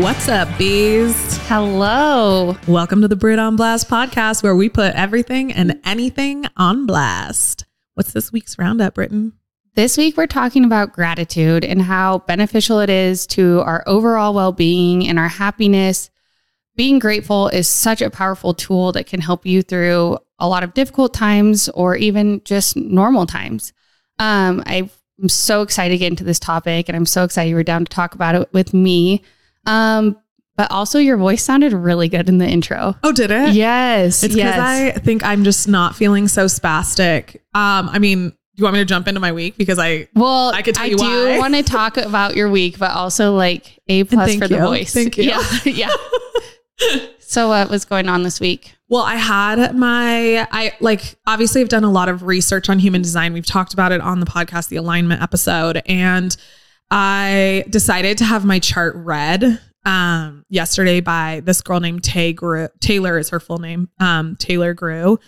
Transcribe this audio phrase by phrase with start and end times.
[0.00, 1.38] What's up, bees?
[1.46, 2.56] Hello.
[2.66, 7.64] Welcome to the Britt on Blast podcast, where we put everything and anything on blast.
[7.94, 9.34] What's this week's roundup, Britton?
[9.76, 14.50] This week, we're talking about gratitude and how beneficial it is to our overall well
[14.50, 16.10] being and our happiness.
[16.74, 20.74] Being grateful is such a powerful tool that can help you through a lot of
[20.74, 23.72] difficult times or even just normal times.
[24.18, 24.90] Um, I'm
[25.28, 27.90] so excited to get into this topic, and I'm so excited you were down to
[27.90, 29.22] talk about it with me.
[29.66, 30.18] Um,
[30.56, 32.94] but also, your voice sounded really good in the intro.
[33.02, 33.54] Oh, did it?
[33.54, 34.22] Yes.
[34.22, 34.96] It's because yes.
[34.96, 37.36] I think I'm just not feeling so spastic.
[37.54, 39.56] Um, I mean, do you want me to jump into my week?
[39.56, 42.78] Because I Well, I could tell I you do want to talk about your week,
[42.78, 44.94] but also like A plus for the voice.
[44.94, 45.24] Thank you.
[45.24, 45.42] Yeah.
[45.64, 46.98] yeah.
[47.18, 48.76] so what was going on this week?
[48.88, 53.02] Well, I had my I like obviously I've done a lot of research on human
[53.02, 53.32] design.
[53.32, 56.36] We've talked about it on the podcast, the alignment episode, and
[56.96, 62.68] I decided to have my chart read um yesterday by this girl named Tay Grew.
[62.80, 63.88] Taylor is her full name.
[63.98, 65.18] Um Taylor Grew.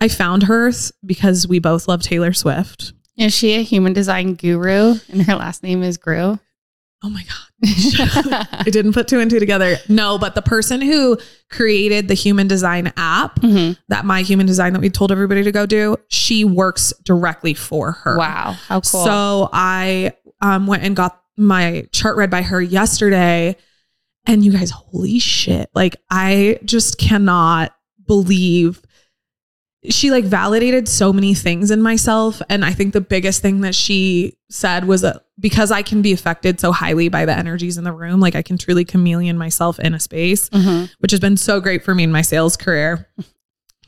[0.00, 0.70] I found her
[1.04, 2.92] because we both love Taylor Swift.
[3.16, 6.38] Is she a human design guru and her last name is Grew?
[7.02, 7.34] Oh my god.
[8.52, 9.76] I didn't put two and two together.
[9.88, 11.16] No, but the person who
[11.50, 13.76] created the human design app, Mhm.
[13.88, 17.92] that my human design that we told everybody to go do, she works directly for
[17.92, 18.16] her.
[18.18, 18.56] Wow.
[18.66, 19.04] How cool.
[19.04, 23.56] So I um, went and got my chart read by her yesterday.
[24.26, 25.70] And you guys, holy shit.
[25.74, 27.74] Like, I just cannot
[28.06, 28.82] believe
[29.88, 32.42] she like validated so many things in myself.
[32.50, 36.12] And I think the biggest thing that she said was that because I can be
[36.12, 39.78] affected so highly by the energies in the room, like I can truly chameleon myself
[39.78, 40.90] in a space, Mhm.
[40.98, 43.08] which has been so great for me in my sales career.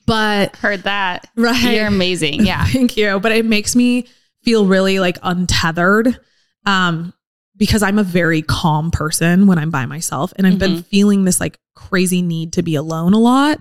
[0.07, 1.27] But heard that.
[1.37, 1.75] Right.
[1.75, 2.47] You're amazing.
[2.47, 2.65] Yeah.
[2.69, 3.19] Thank you.
[3.21, 4.07] But it makes me
[4.43, 6.19] feel really like untethered.
[6.67, 7.13] Um,
[7.57, 10.33] because I'm a very calm person when I'm by myself.
[10.37, 13.61] And I've been feeling this like crazy need to be alone a lot.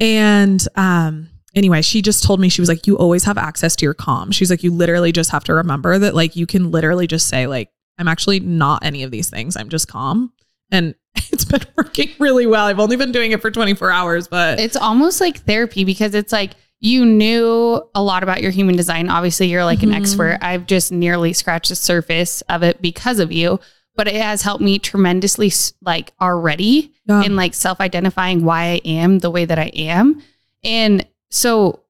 [0.00, 3.84] And um anyway, she just told me she was like, you always have access to
[3.84, 4.30] your calm.
[4.30, 7.46] She's like, you literally just have to remember that like you can literally just say,
[7.46, 9.54] like, I'm actually not any of these things.
[9.54, 10.32] I'm just calm.
[10.70, 12.66] And it's been working really well.
[12.66, 16.32] I've only been doing it for 24 hours, but It's almost like therapy because it's
[16.32, 19.08] like you knew a lot about your human design.
[19.08, 19.96] Obviously, you're like an Mhm.
[19.96, 20.38] expert.
[20.42, 23.58] I've just nearly scratched the surface of it because of you,
[23.96, 25.50] but it has helped me tremendously,
[25.80, 27.22] like already Yeah.
[27.22, 30.22] in like self identifying why I am the way that I am.
[30.62, 31.80] And so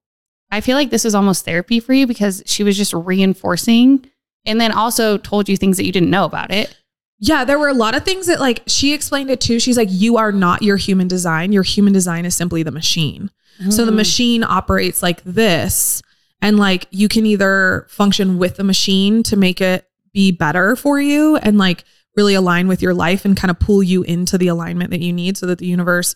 [0.51, 4.05] I feel like this is almost therapy for you because she was just reinforcing
[4.45, 6.75] and then also told you things that you didn't know about it.
[7.19, 9.59] Yeah, there were a lot of things that like she explained it too.
[9.59, 11.51] She's like, you are not your human design.
[11.51, 13.29] Your human design is simply the machine.
[13.69, 13.95] So the Mm.
[13.95, 16.01] machine operates like this.
[16.41, 20.99] And like you can either function with the machine to make it be better for
[21.01, 21.83] you and like
[22.15, 25.11] really align with your life and kind of pull you into the alignment that you
[25.13, 26.15] need so that the universe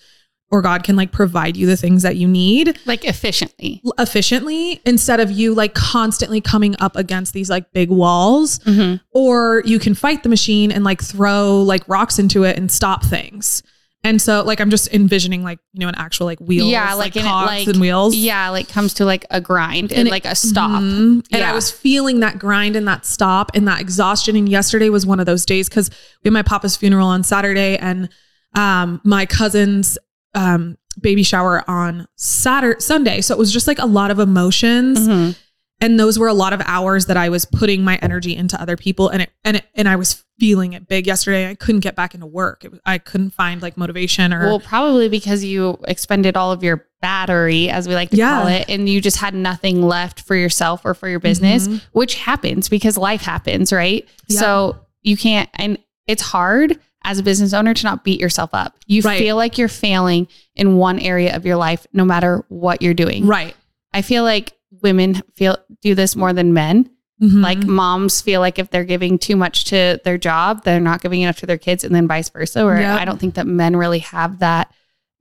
[0.52, 3.82] or God can like provide you the things that you need like efficiently.
[3.98, 9.00] efficiently instead of you like constantly coming up against these like big walls Mhm.
[9.12, 13.06] or you can fight the machine and like throw like rocks into it and stop
[13.06, 13.64] things.
[14.04, 17.16] And so like I'm just envisioning like, you know, an actual like wheels, Yeah, like,
[17.16, 18.16] like, in like and wheels.
[18.16, 20.82] Yeah, like comes to like a grind and, And it- like a stop.
[20.82, 21.24] Mhm.
[21.32, 24.36] And I was feeling that grind and that stop and that exhaustion.
[24.36, 25.90] And yesterday was one of those days because
[26.24, 28.10] we had my papa's funeral on Saturday and
[28.56, 29.98] um my cousin's
[30.34, 33.22] um baby shower on Saturday Sunday.
[33.22, 35.08] So it was just like a lot of emotions.
[35.08, 35.36] Mhm.
[35.82, 38.78] And those were a lot of hours that I was putting my energy into other
[38.78, 41.96] people and it and it and I was feeling it big yesterday I couldn't get
[41.96, 46.38] back into work was, I couldn't find like motivation or Well, probably because you expended
[46.38, 48.40] all of your battery, as we like to Yeah.
[48.40, 51.82] call it, and you just had nothing left for yourself or for your business, Mhm.
[51.94, 54.08] which happens because life happens, right?
[54.28, 54.40] Yeah.
[54.40, 55.78] So you can't, and
[56.08, 58.76] it's hard as a business owner to not beat yourself up.
[58.86, 59.18] You Right.
[59.18, 63.26] feel like you're failing in one area of your life, no matter what you're doing.
[63.26, 63.56] right
[63.94, 66.90] I feel like women feel do this more than men.
[67.22, 67.44] Mhm.
[67.44, 71.22] Like moms feel like if they're giving too much to their job, they're not giving
[71.22, 72.64] enough to their kids, and then vice versa.
[72.64, 73.00] Or Yep.
[73.00, 74.72] I don't think that men really have that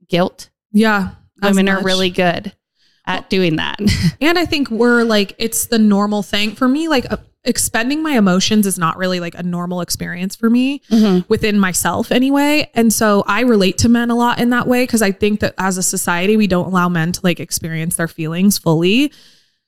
[0.09, 0.49] guilt.
[0.71, 1.09] yeah
[1.43, 2.53] Women are really good
[3.05, 3.79] at doing that.
[4.21, 6.87] And I think we're like, it's the normal thing for me.
[6.87, 11.25] Like, uh, expending my emotions is not really like a normal experience for me Mhm.
[11.27, 12.69] within myself anyway.
[12.75, 15.55] And so I relate to men a lot in that way because I think that
[15.57, 19.11] as a society, we don't allow men to like experience their feelings fully.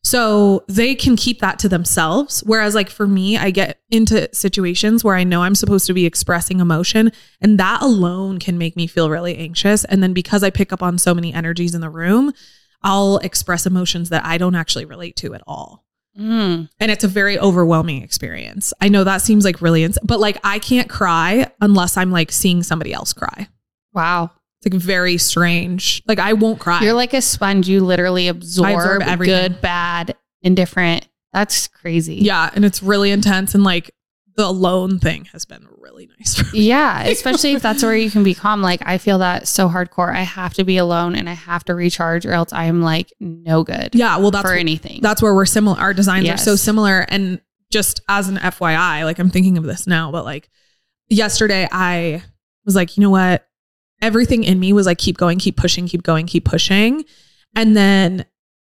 [0.06, 2.42] So they can keep that to themselves.
[2.46, 6.06] Whereas, like for me, I get into situations where I know I'm supposed to be
[6.06, 9.86] expressing emotion, and that alone can make me feel really anxious.
[9.86, 12.34] And then because I pick up on so many energies in the room,
[12.82, 15.86] I'll express emotions that I don't actually relate to at all.
[16.20, 16.70] Mm.
[16.80, 18.74] And it's a very overwhelming experience.
[18.82, 22.32] I know that seems like really, ins- but like I can't cry unless I'm like
[22.32, 23.48] seeing somebody else cry.
[23.94, 24.32] Wow.
[24.63, 26.01] It's like very strange.
[26.07, 26.81] Like I won't cry.
[26.81, 27.68] You're like a sponge.
[27.68, 29.51] You literally absorb, absorb everything.
[29.51, 31.07] good, bad, indifferent.
[31.33, 32.15] That's crazy.
[32.15, 32.50] yeah.
[32.54, 33.56] And it's really intense.
[33.56, 33.92] And like
[34.36, 36.62] the alone thing has been really nice for me.
[36.63, 38.62] Yeah, especially if that's where you can be calm.
[38.62, 40.13] Like I feel that so hardcore.
[40.13, 43.12] I have to be alone and I have to recharge, or else I am like
[43.19, 44.18] no good Yeah.
[44.18, 45.01] Well, that's for anything.
[45.01, 45.77] that's where we're similar.
[45.77, 47.01] Our designs are so similar.
[47.10, 50.50] And just as an FYI, like I'm thinking of this now, but like
[51.10, 52.24] yesterday I
[52.65, 53.45] was like, you know what?
[54.04, 57.06] Everything in me was like, keep going, keep pushing, keep going, keep pushing.
[57.56, 58.26] And then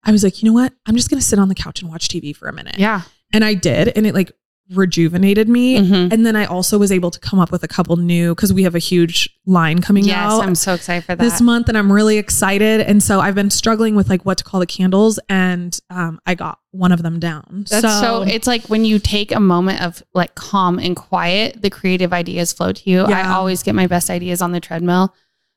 [0.05, 0.73] I was like, you know what?
[0.87, 2.79] I'm just going to sit on the couch and watch TV for a minute.
[2.79, 3.03] yeah.
[3.33, 3.89] And I did.
[3.97, 4.31] And it like
[4.75, 5.79] rejuvenated me.
[5.79, 6.13] Mhm.
[6.13, 8.65] And then I also was able to come up with a couple new, because we
[8.65, 11.23] have a huge line coming Yes, out Yes, I'm so excited for that.
[11.23, 12.81] this month and I'm really excited.
[12.81, 16.35] And so I've been struggling with like what to call the candles and um, I
[16.35, 17.65] got one of them down.
[17.71, 21.71] That's so, it's like when you take a moment of like calm and quiet, the
[21.71, 23.03] creative ideas flow to you.
[23.03, 25.15] I always get my best ideas on the treadmill.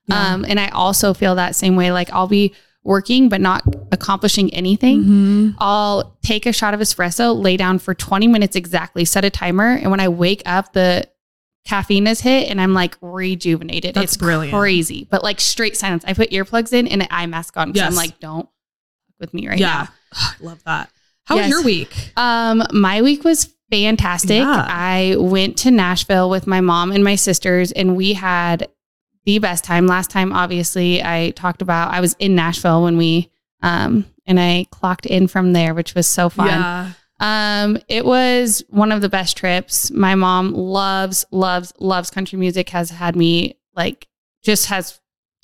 [0.08, 0.34] Yeah.
[0.34, 1.92] Um, and I also feel that same way.
[1.92, 2.54] Like I'll be
[2.90, 5.04] working but not accomplishing anything.
[5.04, 5.56] Mhm.
[5.60, 9.76] I'll take a shot of espresso, lay down for 20 minutes exactly, set a timer.
[9.76, 11.08] And when I wake up, the
[11.66, 13.94] caffeine is hit and I'm like rejuvenated.
[13.94, 14.58] That's it's brilliant.
[14.58, 16.04] crazy, but like straight silence.
[16.08, 18.46] I put earplugs in and an eye mask on because I'm like, don't
[19.08, 19.68] fuck with me right yeah.
[19.68, 19.90] now.
[20.14, 20.90] I love that.
[21.26, 21.94] How was your week?
[22.18, 24.40] Um, my week was fantastic.
[24.40, 24.66] Yeah.
[24.68, 28.68] I went to Nashville with my mom and my sisters, and we had
[29.30, 29.86] the best time.
[29.86, 33.30] Last time, obviously, I talked about I was in Nashville when we
[33.62, 36.48] um and I clocked in from there, which was so fun.
[36.48, 36.92] Yeah.
[37.22, 39.92] Um, it was one of the best trips.
[39.92, 44.08] My mom loves, loves, loves country music, has had me like
[44.44, 45.00] just has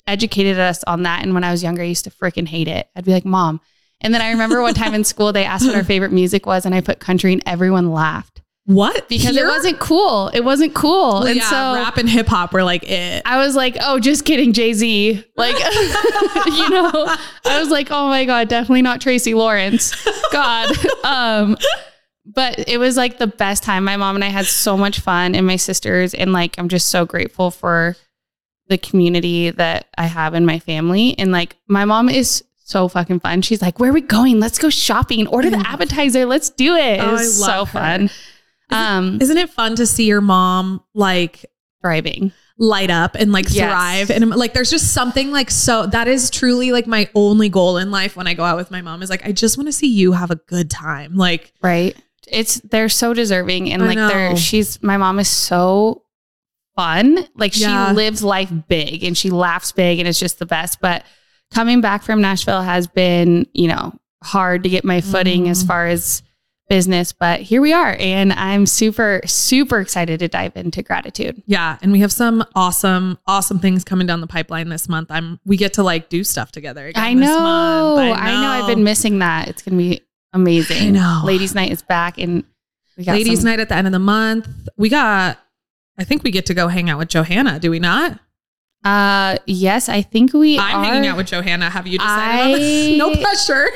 [0.06, 1.22] educated us on that.
[1.22, 2.88] And when I was younger, I used to freaking hate it.
[2.96, 3.60] I'd be like, Mom.
[4.00, 6.66] And then I remember one time in school, they asked what our favorite music was,
[6.66, 9.08] and I put country, and everyone laughed What?
[9.08, 9.46] because Here?
[9.46, 10.28] it wasn't cool.
[10.34, 11.20] It wasn't cool.
[11.20, 13.22] Well, and yeah, so rap and hip hop were like it.
[13.24, 15.24] I was like, oh, just kidding, Jay Z.
[15.36, 15.54] Like,
[16.46, 16.90] you know,
[17.44, 19.94] I was like, oh my God, definitely not Tracy Lawrence.
[20.32, 20.70] God.
[21.04, 21.56] Um,
[22.24, 23.84] but it was like the best time.
[23.84, 26.12] My mom and I had so much fun and my sisters.
[26.14, 27.94] And like, I'm just so grateful for
[28.68, 31.16] the community that I have in my family.
[31.16, 33.42] And like, my mom is so fucking fun.
[33.42, 34.40] She's like, where are we going?
[34.40, 36.26] Let's go shopping, order the appetizer.
[36.26, 36.98] Let's do it.
[36.98, 37.66] It Oh, was so her.
[37.66, 38.10] fun.
[38.70, 41.46] Um, Isn't it fun to see your mom like
[41.82, 42.32] thriving.
[42.58, 43.70] light up and like Yes.
[43.70, 47.76] thrive and like there's just something like so that is truly like my only goal
[47.76, 49.72] in life when I go out with my mom is like I just want to
[49.72, 51.94] see you have a good time like Right.
[52.26, 54.08] It's they're so deserving and I like know.
[54.08, 56.02] they're she's my mom is so
[56.76, 57.18] fun.
[57.36, 57.88] Like Yeah.
[57.90, 60.80] she lives life big and she laughs big and it's just the best.
[60.80, 61.04] But
[61.52, 63.92] coming back from Nashville has been, you know,
[64.24, 65.66] hard to get my footing as Mhm.
[65.68, 66.22] far as
[66.68, 71.42] business, but here we are and I'm super super excited to dive into gratitude.
[71.46, 75.38] yeah and we have some awesome awesome things coming down the pipeline this month I'm
[75.44, 77.96] we get to like do stuff together again I this know.
[78.12, 78.48] I know.
[78.48, 79.46] I've been missing that.
[79.48, 80.00] It's going to be
[80.32, 80.88] amazing.
[80.88, 81.22] I know.
[81.24, 82.42] Ladies night is back and
[82.98, 85.38] we got ladies some- night at the end of the month we got
[85.98, 88.18] I think we get to go hang out with Johanna do we not
[88.84, 90.84] Uh yes, I think we I'm are.
[90.84, 92.98] hanging out with Johanna have you decided I- on this?
[92.98, 93.68] no pressure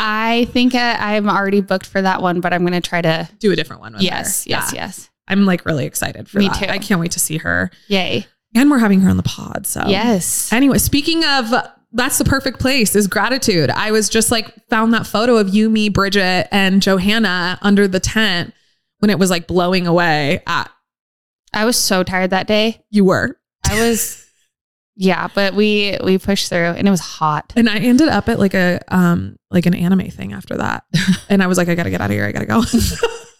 [0.00, 3.28] I think I, I'm already booked for that one, but I'm going to try to.
[3.38, 4.50] do a different one with Yes, her.
[4.50, 4.80] yes, Yeah.
[4.86, 5.10] yes.
[5.28, 6.58] I'm like really excited for Me that.
[6.58, 6.66] too.
[6.68, 7.70] I can't wait to see her.
[7.88, 8.26] Yay.
[8.54, 9.66] And we're having her on the pod.
[9.66, 10.52] So Yes.
[10.52, 11.52] Anyway, speaking of
[11.92, 13.70] that's the perfect place is gratitude.
[13.70, 18.00] I was just like found that photo of you, me, Bridget, and Johanna under the
[18.00, 18.52] tent
[18.98, 20.42] when it was like blowing away.
[20.46, 20.70] At,
[21.54, 22.82] I was so tired that day.
[22.90, 23.38] you were.
[23.68, 24.21] I was,
[24.96, 27.52] yeah, but we we pushed through, and it was hot.
[27.56, 30.84] And I ended up at like a um like an anime thing after that.
[31.28, 32.24] and I was like, I gotta get out of here.
[32.26, 32.62] I gotta go.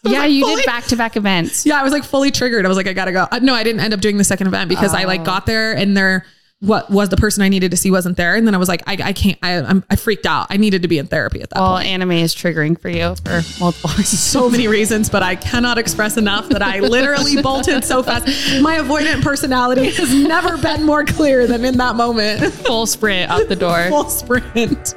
[0.05, 1.65] Yeah, like, you fully- did back to back events.
[1.65, 2.65] Yeah, I was like fully triggered.
[2.65, 3.25] I was like, I gotta go.
[3.31, 5.23] Uh, no, I didn't end up doing the second event because I like Oh.
[5.23, 6.25] got there and there
[6.63, 8.35] what was the person I needed to see wasn't there.
[8.35, 10.47] And then I was like, I, I can't, I, I'm, i freaked out.
[10.49, 11.87] I needed to be in therapy at that well, point.
[11.87, 14.21] anime is triggering for you for multiple reasons.
[14.21, 18.27] So many reasons, but I cannot express enough that I literally bolted so fast.
[18.61, 22.53] My avoidant personality has never been more clear than in that moment.
[22.53, 23.83] Full sprint out the door.
[23.89, 24.95] Full sprint.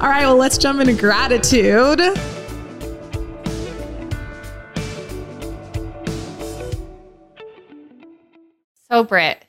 [0.00, 2.00] All right, well, let's jump into gratitude.
[8.88, 9.47] So, Britt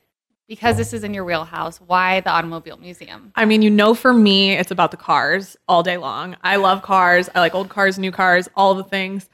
[0.50, 3.32] because this is in your wheelhouse, why the Automobile Museum?
[3.36, 6.36] I mean, you know, for me, it's about the cars all day long.
[6.44, 7.30] I love cars.
[7.34, 9.30] I like old cars, new cars, all the things.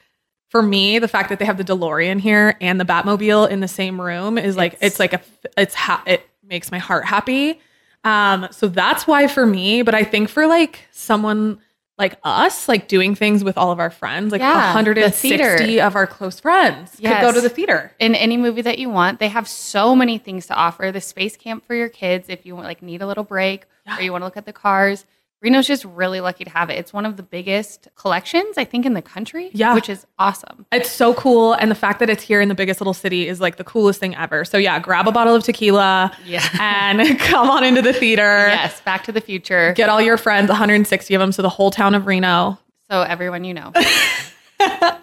[0.50, 3.68] For me, the fact that they have the DeLorean here and the Batmobile in the
[3.68, 5.22] same room is like it's, It's- like a
[5.58, 7.60] it's ha- it makes my heart happy.
[8.04, 9.82] Um, so that's why for me.
[9.82, 11.60] But I think for like someone
[11.98, 15.82] like us, like doing things with all of our friends, like Yeah, 160 theater.
[15.86, 17.22] of our close friends could Yes.
[17.22, 17.94] go to the theater.
[18.00, 20.92] In any movie that you want, they have so many things to offer.
[20.92, 23.66] The space camp for your kids, if you want, like need a little break
[23.98, 25.06] or you want to look at the cars.
[25.46, 26.74] Reno's just really lucky to have it.
[26.80, 29.52] It's one of the biggest collections, I think, in the country.
[29.54, 29.76] Yeah.
[29.76, 30.66] which is awesome.
[30.72, 31.54] It's so cool.
[31.54, 34.00] And the fact that it's here in the biggest little city is like the coolest
[34.00, 34.44] thing ever.
[34.44, 36.44] So yeah, grab a bottle of tequila Yeah.
[36.60, 38.48] and come on into the theater.
[38.50, 39.74] yes, Back to the Future.
[39.74, 42.58] Get all your friends, 160 of them, so the whole town of Reno,
[42.90, 43.72] So everyone you know.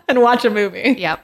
[0.08, 0.96] and watch a movie.
[0.99, 1.20] yep.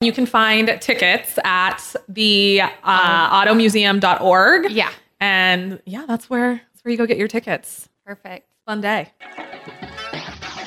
[0.00, 4.70] You can find tickets at the uh, automuseum.org.
[4.70, 4.90] Yeah.
[5.20, 7.88] And yeah, that's where that's where you go get your tickets.
[8.06, 8.46] Perfect.
[8.66, 9.12] Fun day.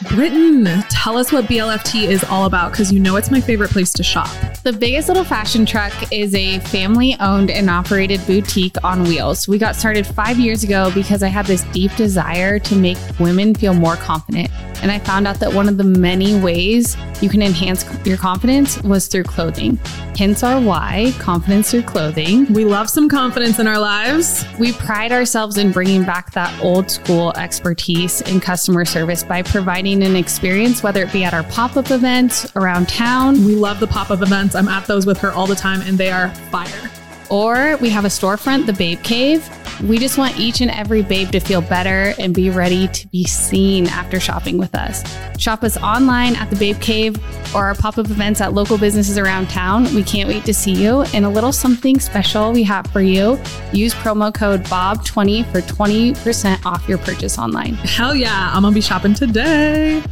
[0.09, 3.93] Britton, tell us what BLFT is all about because you know it's my favorite place
[3.93, 4.27] to shop.
[4.61, 9.47] The Biggest Little Fashion Truck is a family owned and operated boutique on wheels.
[9.47, 13.55] We got started five years ago because I had this deep desire to make women
[13.55, 14.51] feel more confident.
[14.81, 18.81] And I found out that one of the many ways you can enhance your confidence
[18.83, 19.77] was through clothing.
[20.17, 22.51] Hence our why confidence through clothing.
[22.51, 24.45] We love some confidence in our lives.
[24.57, 30.03] We pride ourselves in bringing back that old school expertise in customer service by providing
[30.03, 33.87] an experience, whether it be at our pop up events around town, We love the
[33.87, 34.48] pop up events.
[34.55, 36.89] I'm at those with her all the time, and they are fire.
[37.29, 39.47] or we have a storefront, the Babe Cave.
[39.87, 43.23] We just want each and every babe to feel better and be ready to be
[43.23, 45.03] seen after shopping with us.
[45.37, 47.17] Shop us online at the Babe Cave
[47.55, 49.83] or our pop up events at local businesses around town.
[49.95, 51.03] We can't wait to see you.
[51.13, 53.39] And a little something special we have for you.
[53.71, 57.75] Use promo code BOB20 for 20% off your purchase online.
[57.75, 60.03] Hell yeah, I'm gonna be shopping today.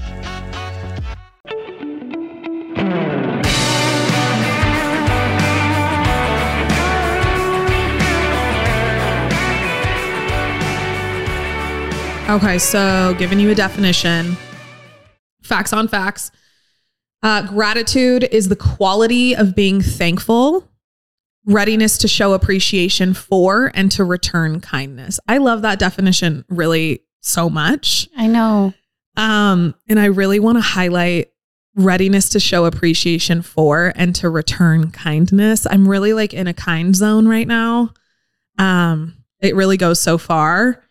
[12.29, 14.35] Okay, so giving you a definition
[15.43, 16.29] facts on facts.
[17.23, 20.69] Uh, gratitude is the quality of being thankful,
[21.45, 25.21] readiness to show appreciation for, and to return kindness.
[25.29, 28.09] I love that definition really so much.
[28.17, 28.73] I know.
[29.15, 31.31] Um, and I really want to highlight
[31.75, 35.65] readiness to show appreciation for and to return kindness.
[35.65, 37.93] I'm really like in a kind zone right now.
[38.57, 40.83] Um, it really goes so far.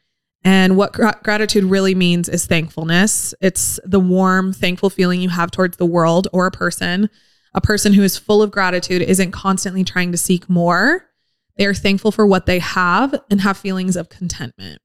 [0.46, 3.34] And what gra- gratitude really means is thankfulness.
[3.40, 7.10] It's the warm, thankful feeling you have towards the world or a person.
[7.52, 11.04] A person who is full of gratitude isn't constantly trying to seek more.
[11.56, 14.80] They are thankful for what they have and have feelings of contentment.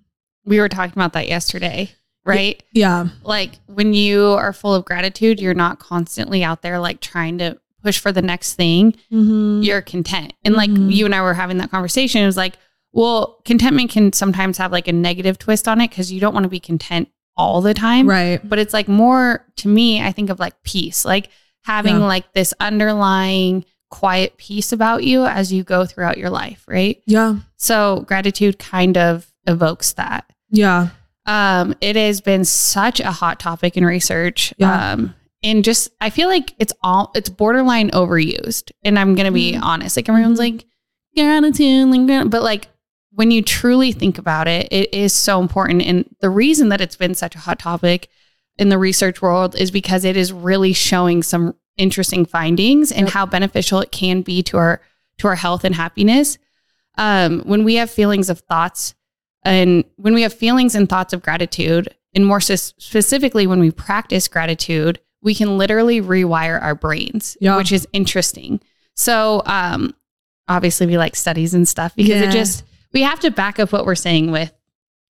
[0.46, 1.92] We were talking about that yesterday,
[2.26, 2.62] right?
[2.74, 3.10] Yeah.
[3.24, 7.60] like when you are full of gratitude, you're not constantly out there like trying to
[7.84, 8.94] push for the next thing.
[9.12, 9.62] Mm-hmm.
[9.62, 10.34] You're content.
[10.44, 10.92] And like Mhm.
[10.92, 12.24] you and I were having that conversation.
[12.24, 12.58] It was like,
[12.94, 16.44] well, contentment can sometimes have like a negative twist on it because you don't want
[16.44, 18.10] to be content all the time.
[18.10, 18.40] Right.
[18.48, 21.30] But it's like more to me, I think of like peace, like
[21.64, 22.06] having Yeah.
[22.06, 26.64] like this underlying quiet peace about you as you go throughout your life.
[26.68, 27.02] Right.
[27.06, 27.36] Yeah.
[27.58, 30.26] So gratitude kind of evokes that.
[30.50, 30.90] Yeah.
[31.26, 34.54] Um, it has been such a hot topic in research.
[34.58, 34.94] Yeah.
[34.94, 38.72] Um, and just I feel like it's all it's borderline overused.
[38.84, 39.62] And I'm gonna be Mhm.
[39.64, 39.96] honest.
[39.98, 40.66] Like everyone's like
[41.16, 42.68] gratitude, like, gra-" but like
[43.14, 45.82] when you truly think about it, it is so important.
[45.84, 48.10] And the reason that it's been such a hot topic
[48.58, 53.14] in the research world is because it is really showing some interesting findings and Yep.
[53.14, 54.82] how beneficial it can be to our
[55.18, 56.38] to our health and happiness.
[56.98, 58.96] Um, when we have feelings of thoughts
[59.44, 64.28] and when we have feelings and thoughts of gratitude, and more specifically, when we practice
[64.28, 67.56] gratitude, we can literally rewire our brains, Yeah.
[67.58, 68.60] which is interesting.
[68.96, 69.94] So, um,
[70.48, 72.30] obviously, we like studies and stuff because Yeah.
[72.30, 74.52] it just we have to back up what we're saying with.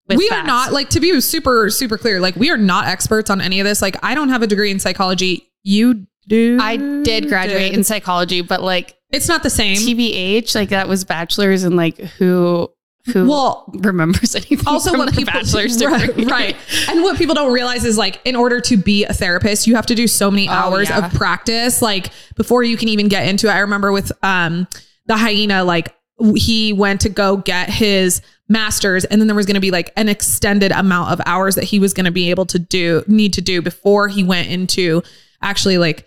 [0.07, 3.29] with we are not like to be super super clear like we are not experts
[3.29, 6.77] on any of this like i don't have a degree in psychology you do I
[6.77, 11.63] did graduate in psychology, but like it's not the same TBH, like that was bachelor's,
[11.63, 12.69] and like who
[13.11, 15.95] who well remembers anything also from what people bachelor's degree?
[15.97, 16.55] right, right
[16.89, 19.87] and what people don't realize is like in order to be a therapist you have
[19.87, 21.07] to do so many Oh, hours yeah.
[21.07, 24.67] of practice like before you can even get into it i remember with um
[25.07, 25.95] the hyena like
[26.35, 29.91] he went to go get his masters and then there was going to be like
[29.95, 33.33] an extended amount of hours that he was going to be able to do need
[33.33, 35.01] to do before he went into
[35.41, 36.05] actually like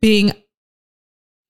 [0.00, 0.32] being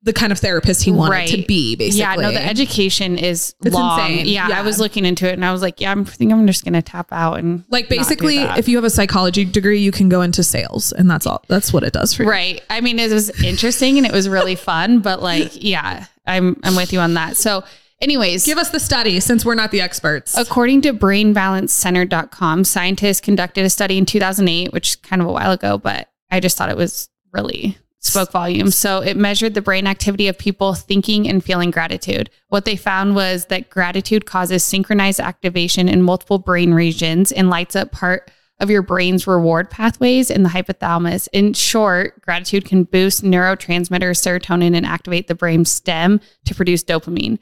[0.03, 1.29] the kind of therapist he wanted Right.
[1.31, 2.01] to be, basically.
[2.01, 3.99] Yeah, no, the education is It's long.
[4.11, 4.27] insane.
[4.27, 4.59] Yeah, Yeah.
[4.59, 6.63] I was looking into it and I was like, yeah, I'm- I think I'm just
[6.63, 10.21] gonna tap out and like basically, if you have a psychology degree, you can go
[10.21, 11.43] into sales, and that's all.
[11.49, 12.29] That's what it does for you.
[12.29, 12.63] right.
[12.69, 16.77] I mean, it was interesting and it was really fun, but like, yeah, I'm I'm
[16.77, 17.37] with you on that.
[17.37, 17.65] So,
[18.01, 20.37] anyways, Give us the study since we're not the experts.
[20.37, 25.53] According to brainbalancecenter.com, scientists conducted a study in 2008, which is kind of a while
[25.53, 28.77] ago, but I just thought it was really spoke volumes.
[28.77, 32.31] So it measured the brain activity of people thinking and feeling gratitude.
[32.49, 37.75] What they found was that gratitude causes synchronized activation in multiple brain regions and lights
[37.75, 38.31] up part
[38.61, 41.29] of your brain's reward pathways in the hypothalamus.
[41.33, 47.39] In short, gratitude can boost neurotransmitter serotonin and activate the brain stem to produce dopamine.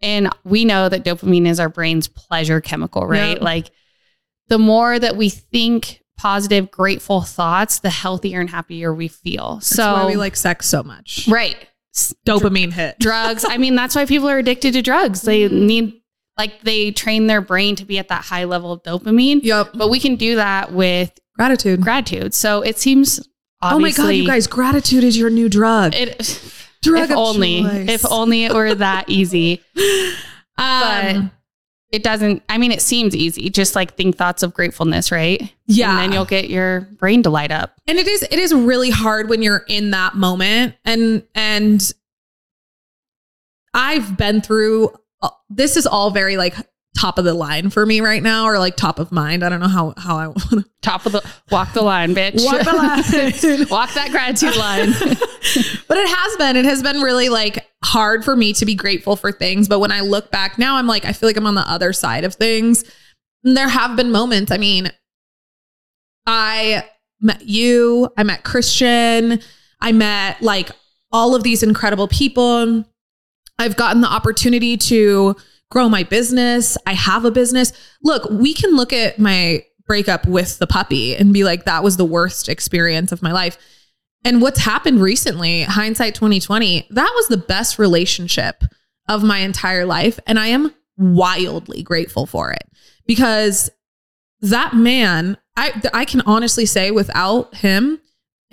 [0.00, 3.34] And we know that dopamine is our brain's pleasure chemical, right?
[3.34, 3.42] Yep.
[3.42, 3.70] Like
[4.48, 9.56] the more that we think positive, grateful thoughts, the healthier and happier we feel.
[9.56, 11.28] That's so why we like sex so much.
[11.28, 11.56] right.
[12.26, 12.98] Dopamine hit.
[12.98, 13.44] Drugs.
[13.48, 15.22] I mean, that's why people are addicted to drugs.
[15.22, 15.66] They mm-hmm.
[15.66, 16.02] need
[16.36, 19.40] like they train their brain to be at that high level of dopamine.
[19.42, 19.70] Yep.
[19.74, 21.80] But we can do that with Gratitude.
[21.80, 22.34] gratitude.
[22.34, 23.26] So it seems
[23.62, 24.46] oh my god, you guys!
[24.46, 25.94] Gratitude is your new drug.
[25.94, 26.18] it
[26.82, 27.88] drug if only choice.
[27.88, 29.62] if only it were that easy.
[30.56, 31.30] but Um,
[31.90, 35.90] it doesn't i mean it seems easy just like think thoughts of gratefulness right yeah,
[35.90, 38.90] and then you'll get your brain to light up and it is it is really
[38.90, 41.92] hard when you're in that moment and and
[43.74, 44.92] i've been through
[45.48, 46.54] this is all very like
[46.96, 49.44] top of the line for me right now or like top of mind.
[49.44, 52.44] I don't know how how i want to top of the walk the line bitch.
[52.44, 53.66] Walk the line.
[53.70, 54.94] walk that gratitude line.
[55.86, 56.56] But it has been.
[56.56, 59.68] It has been really like hard for me to be grateful for things.
[59.68, 61.92] But when i look back now i'm like i feel like i'm on the other
[61.92, 62.84] side of things.
[63.44, 64.50] And there have been moments.
[64.50, 64.90] I mean
[66.26, 66.84] i
[67.20, 68.08] met you.
[68.16, 69.40] I met christian.
[69.80, 70.70] I met like
[71.12, 72.84] all of these incredible people
[73.58, 75.36] i've gotten the opportunity to
[75.74, 76.78] grow my business.
[76.86, 77.72] I have a business.
[78.02, 81.96] Look we can look at my breakup with the puppy and be like that was
[81.96, 83.58] the worst experience of my life.
[84.24, 88.62] And what's happened recently, hindsight 2020, that was the best relationship
[89.08, 90.18] of my entire life.
[90.26, 92.62] And I am wildly grateful for it
[93.06, 93.68] because
[94.40, 98.00] that man, I, I can honestly say without him,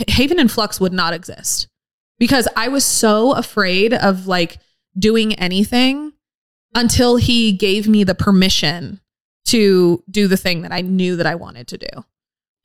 [0.08, 1.68] Haven and Flux would not exist
[2.18, 4.58] because I was so afraid of like
[4.98, 6.14] doing anything
[6.76, 9.00] until he gave me the permission
[9.46, 12.06] to do the thing that I knew that I wanted to do.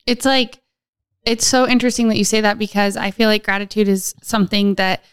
[0.05, 0.61] it's like
[1.25, 5.03] it's so interesting that you say that because i feel like gratitude is something that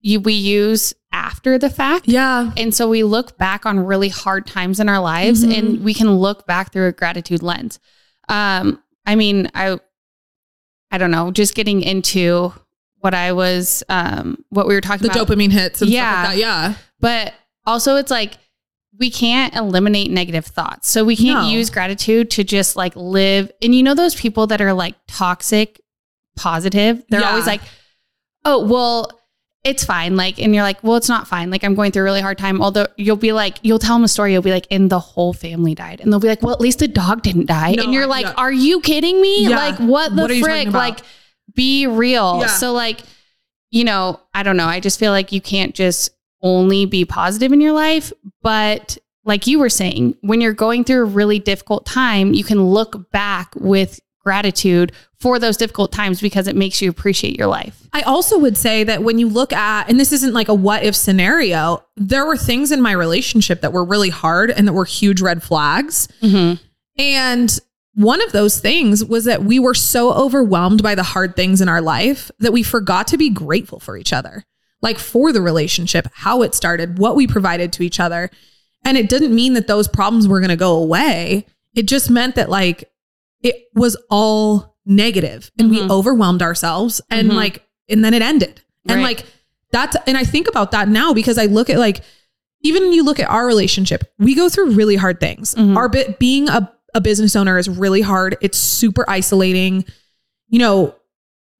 [0.00, 2.52] you we use after the fact Yeah.
[2.56, 5.58] And so we look back on really hard times in our lives Mhm.
[5.58, 7.78] and we can look back through a gratitude lens.
[8.28, 9.78] Um, I mean, I
[10.90, 12.52] I don't know, just getting into
[13.00, 15.26] what I was um what we were talking The about.
[15.28, 16.10] The dopamine hits and Yeah.
[16.12, 16.40] stuff like that.
[16.40, 16.74] Yeah.
[17.00, 17.34] But
[17.66, 18.38] also it's like
[18.98, 20.88] we can't eliminate negative thoughts.
[20.90, 21.48] So we can't No.
[21.50, 23.50] use gratitude to just like live.
[23.62, 25.80] And you know those people that are like toxic
[26.36, 27.02] positive?
[27.08, 27.30] They're Yeah.
[27.30, 27.60] always like,
[28.44, 29.10] "Oh, well,
[29.64, 31.50] it's fine." Like and you're like, "Well, it's not fine.
[31.50, 34.04] Like I'm going through a really hard time." Although you'll be like, you'll tell them
[34.04, 36.52] a story, you'll be like, "And the whole family died." And they'll be like, "Well,
[36.54, 38.34] at least the dog didn't die." No, and you're like, yeah.
[38.36, 39.44] "Are you kidding me?
[39.48, 39.56] Yeah.
[39.56, 40.72] Like what the What frick?
[40.72, 41.00] Like
[41.58, 42.46] be real." Yeah.
[42.46, 43.00] So like
[43.70, 44.66] you know, I don't know.
[44.66, 46.10] I just feel like you can't just
[46.42, 48.12] only be positive in your life.
[48.42, 52.64] But like you were saying, when you're going through a really difficult time, you can
[52.64, 57.88] look back with gratitude for those difficult times because it makes you appreciate your life.
[57.92, 60.82] I also would say that when you look at, and this isn't like a what
[60.82, 64.84] if scenario, there were things in my relationship that were really hard and that were
[64.84, 66.08] huge red flags.
[66.22, 66.62] Mm-hmm.
[67.00, 67.58] And
[67.98, 71.68] one of those things was that we were so overwhelmed by the hard things in
[71.68, 74.44] our life that we forgot to be grateful for each other,
[74.80, 78.30] like for the relationship, how it started, what we provided to each other.
[78.84, 81.44] And it didn't mean that those problems were going to go away.
[81.74, 82.88] It just meant that like
[83.42, 85.90] it was all negative and we Mhm.
[85.90, 87.34] overwhelmed ourselves and Mhm.
[87.34, 88.60] like, and then it ended.
[88.86, 89.24] And like
[89.72, 92.00] that's, and I think about that now because I look at like,
[92.62, 95.54] even when you look at our relationship, we go through really hard things.
[95.56, 95.76] Mhm.
[95.76, 98.36] Our bit being a, a business owner is really hard.
[98.40, 99.84] It's super isolating.
[100.48, 100.96] You know,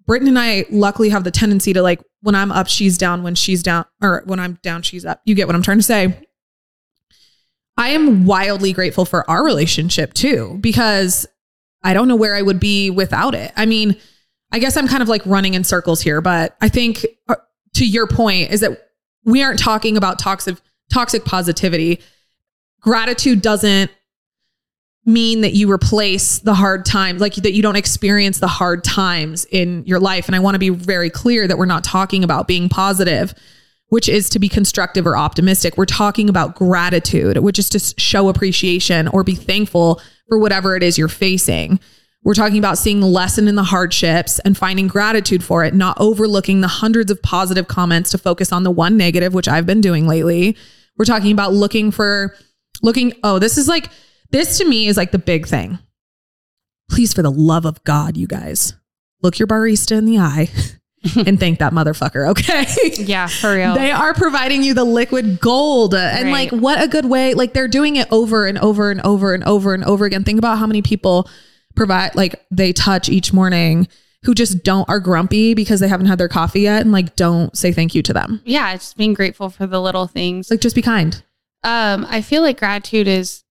[0.04, 3.22] Britton and I luckily have the tendency to like when I'm up, she's down.
[3.22, 5.22] When she's down, or when I'm down, she's up.
[5.24, 6.18] You get what I'm trying to say.
[7.76, 11.24] I am wildly grateful for our relationship too, because
[11.84, 13.52] I don't know where I would be without it.
[13.56, 13.96] I mean,
[14.50, 17.36] I guess I'm kind of like running in circles here, but I think uh,
[17.74, 18.90] to your point is that
[19.24, 20.56] we aren't talking about toxic
[20.92, 22.00] toxic positivity.
[22.80, 23.92] Gratitude doesn't
[25.08, 29.46] mean that you replace the hard times, like that you don't experience the hard times
[29.46, 30.28] in your life.
[30.28, 33.34] And I want to be very clear that we're not talking about being positive.
[33.88, 35.76] which is to be constructive or optimistic.
[35.76, 40.82] We're talking about gratitude, which is to show appreciation or be thankful for whatever it
[40.82, 41.80] is you're facing.
[42.22, 45.96] We're talking about seeing the lesson in the hardships and finding gratitude for it, not
[45.98, 49.80] overlooking the hundreds of positive comments to focus on the one negative, which I've been
[49.80, 50.56] doing lately.
[50.98, 52.34] We're talking about looking for,
[52.82, 53.88] looking, oh, this is like,
[54.30, 55.78] this to me is like the big thing.
[56.90, 58.74] Please, for the love of God, you guys,
[59.22, 60.48] look your barista in the eye
[61.26, 62.28] and thank that motherfucker.
[62.30, 62.64] Okay.
[63.04, 63.74] Yeah, for real.
[63.74, 65.94] They are providing you the liquid gold.
[65.94, 66.50] And Right.
[66.50, 67.34] like, what a good way.
[67.34, 70.24] Like, they're doing it over and over and over and over and over again.
[70.24, 71.28] Think about how many people
[71.76, 73.86] provide, like, they touch each morning
[74.24, 77.56] who just don't, are grumpy because they haven't had their coffee yet and like don't
[77.56, 78.40] say thank you to them.
[78.44, 80.50] yeah, it's being grateful for the little things.
[80.50, 81.22] Like, just be kind.
[81.62, 83.44] Um, I feel like gratitude is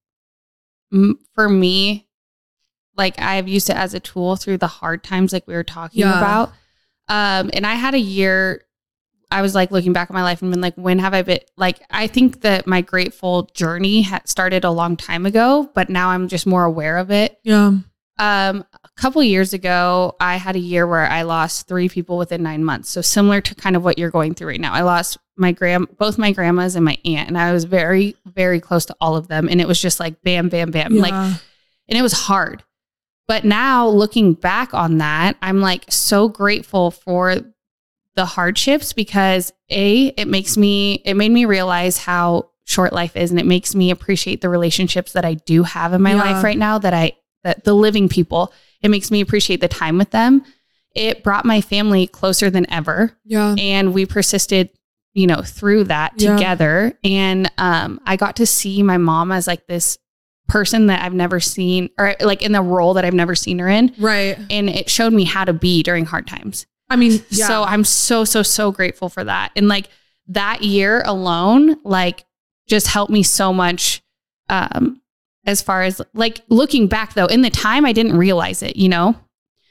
[0.93, 2.08] m- for me,
[2.95, 6.02] like I've used it as a tool through the hard times, like we were talking
[6.02, 6.17] Yeah.
[6.17, 6.50] about.
[7.10, 8.63] Um, and I had a year.
[9.30, 11.39] I was like looking back at my life and been like, when have I been
[11.58, 11.82] like?
[11.91, 16.28] I think that my grateful journey had started a long time ago, but now I'm
[16.30, 17.38] just more aware of it.
[17.43, 17.73] Yeah.
[18.19, 22.41] Um, a couple years ago, I had a year where I lost three people within
[22.41, 22.89] nine months.
[22.89, 24.73] So similar to kind of what you're going through right now.
[24.73, 28.60] I lost my grand, both my grandmas and my aunt, and I was very, very
[28.60, 29.47] close to all of them.
[29.50, 32.63] And it was just like bam, bam, bam, like, and it was hard.
[33.28, 37.36] But now looking back on that, I'm like so grateful for
[38.15, 43.30] the hardships because a it makes me it made me realize how short life is
[43.30, 46.23] and it makes me appreciate the relationships that I do have in my Yeah.
[46.23, 47.12] life right now that I
[47.43, 50.43] that the living people it makes me appreciate the time with them
[50.95, 53.54] it brought my family closer than ever yeah.
[53.60, 54.69] and we persisted
[55.13, 56.36] you know through that Yeah.
[56.36, 59.98] together and um i got to see my mom as like this
[60.48, 63.67] person that i've never seen or like in the role that i've never seen her
[63.67, 64.38] in Right.
[64.50, 67.48] and it showed me how to be during hard times I mean, yeah.
[67.48, 69.89] so i'm so so so grateful for that and like
[70.28, 72.26] that year alone like
[72.67, 74.02] just helped me so much
[74.50, 75.02] um
[75.46, 78.88] as far as like looking back though in the time i didn't realize it you
[78.89, 79.15] know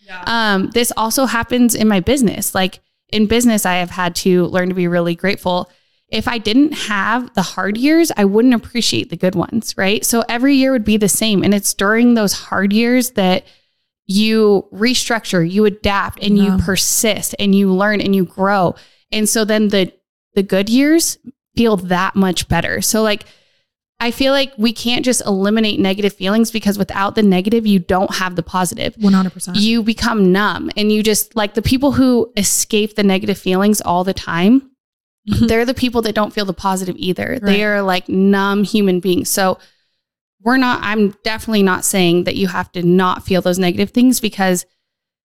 [0.06, 0.22] yeah.
[0.54, 2.54] um, this also happens in my business.
[2.54, 2.78] Like
[3.10, 5.70] in business, I have had to learn to be really grateful.
[6.08, 10.04] If I didn't have the hard years, I wouldn't appreciate the good ones, right?
[10.04, 11.42] So every year would be the same.
[11.42, 13.44] And it's during those hard years that
[14.06, 16.56] you restructure, you adapt, and Yeah.
[16.56, 18.76] you persist and you learn and you grow.
[19.10, 19.92] And so then the
[20.34, 21.16] the good years
[21.56, 22.82] feel that much better.
[22.82, 23.24] So like
[23.98, 28.14] I feel like we can't just eliminate negative feelings because without the negative, you don't
[28.16, 28.92] have the positive.
[28.92, 29.56] positive One hundred percent.
[29.56, 34.04] you become numb and you just like the people who escape the negative feelings all
[34.04, 34.70] the time
[35.28, 35.48] Mhm.
[35.48, 37.42] they're the people that don't feel the positive either Right.
[37.42, 39.58] they are like numb human beings so
[40.40, 44.20] we're not i'm definitely not saying that you have to not feel those negative things
[44.20, 44.64] because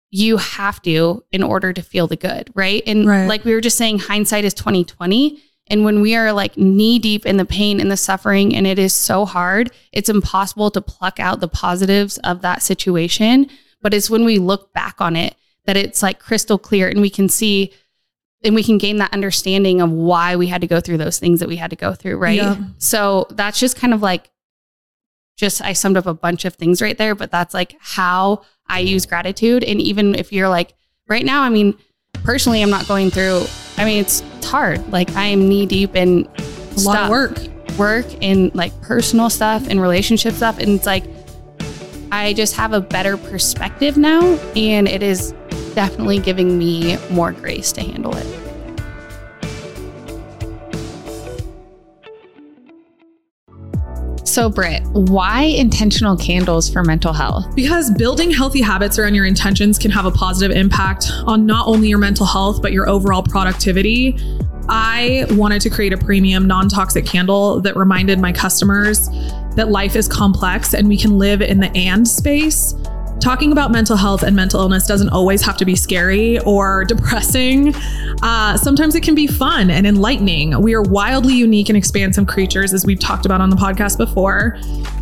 [0.10, 3.28] you have to in order to feel the good right and Right.
[3.28, 7.26] like we were just saying hindsight is 2020 and when we are like knee deep
[7.26, 11.20] in the pain and the suffering and it is so hard it's impossible to pluck
[11.20, 13.48] out the positives of that situation
[13.82, 17.10] but it's when we look back on it that it's like crystal clear and we
[17.10, 17.72] can see
[18.46, 21.40] and we can gain that understanding of why we had to go through those things
[21.40, 22.58] that we had to go through right Yeah.
[22.78, 24.30] so that's just kind of like
[25.36, 28.80] just I summed up a bunch of things right there, but that's like how I
[28.82, 29.64] use gratitude.
[29.64, 30.76] And even if you're like
[31.10, 31.76] right now, I mean,
[32.24, 33.46] personally, I'm not going through.
[33.78, 34.92] I mean, it's, it's hard.
[34.92, 36.28] Like I am knee deep in
[36.78, 37.40] A lot of work.
[37.78, 41.04] work and like personal stuff and relationship stuff, and it's like
[42.12, 44.22] I just have a better perspective now,
[44.56, 45.34] and it is
[45.74, 48.43] definitely giving me more grace to handle it.
[54.26, 57.54] So, Britt, why intentional candles for mental health?
[57.56, 61.90] Because building healthy habits around your intentions can have a positive impact on not only
[61.90, 64.18] your mental health, but your overall productivity.
[64.70, 69.10] I wanted to create a premium, non toxic candle that reminded my customers
[69.56, 72.74] that life is complex and we can live in the and space.
[73.24, 77.74] Talking about mental health and mental illness doesn't always have to be scary or depressing.
[78.22, 80.62] Uh, sometimes it can be fun and enlightening.
[80.62, 84.58] We are wildly unique and expansive creatures, as we've talked about on the podcast before,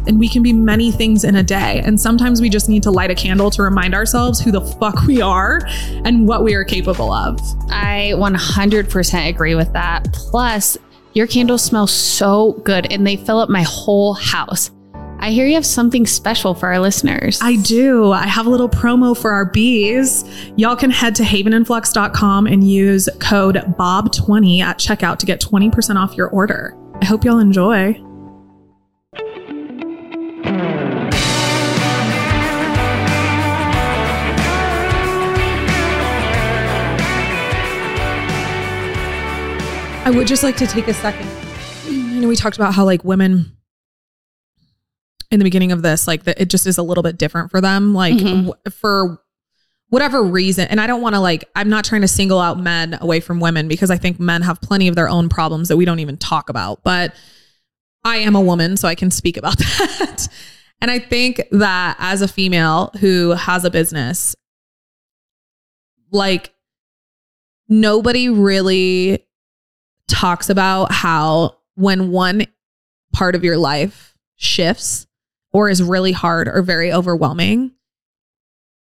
[0.06, 1.82] and we can be many things in a day.
[1.84, 5.02] And sometimes we just need to light a candle to remind ourselves who the fuck
[5.08, 5.62] we are
[6.06, 7.40] and what we are capable of.
[7.72, 10.14] I 100% agree with that.
[10.14, 10.78] Plus,
[11.14, 14.70] your candles smell so good and they fill up my whole house.
[15.24, 17.40] I hear you have something special for our listeners.
[17.44, 18.12] I do.
[18.12, 20.26] I have a little promo for our bees.
[20.58, 26.16] Y'all can head to havenandflux.com and use code BOB20 at checkout to get 20% off
[26.16, 26.76] your order.
[27.04, 28.02] I hope y'all enjoy.
[40.04, 41.30] I would just like to take a second.
[41.86, 43.56] I know we talked about how like women
[45.32, 47.62] in the beginning of this, like that it just is a little bit different for
[47.62, 48.46] them, like Mhm.
[48.48, 49.22] w- for
[49.90, 50.68] whatever reason.
[50.70, 53.40] And I don't want to like, I'm not trying to single out men away from
[53.40, 56.18] women because I think men have plenty of their own problems that we don't even
[56.18, 56.84] talk about.
[56.84, 57.14] But
[58.04, 60.28] I am a woman, so I can speak about that.
[60.82, 64.36] and I think that as a female who has a business,
[66.12, 66.54] like
[67.70, 69.26] nobody really
[70.08, 72.46] talks about how when one
[73.14, 75.08] part of your life shifts
[75.54, 77.72] or is really hard or very overwhelming,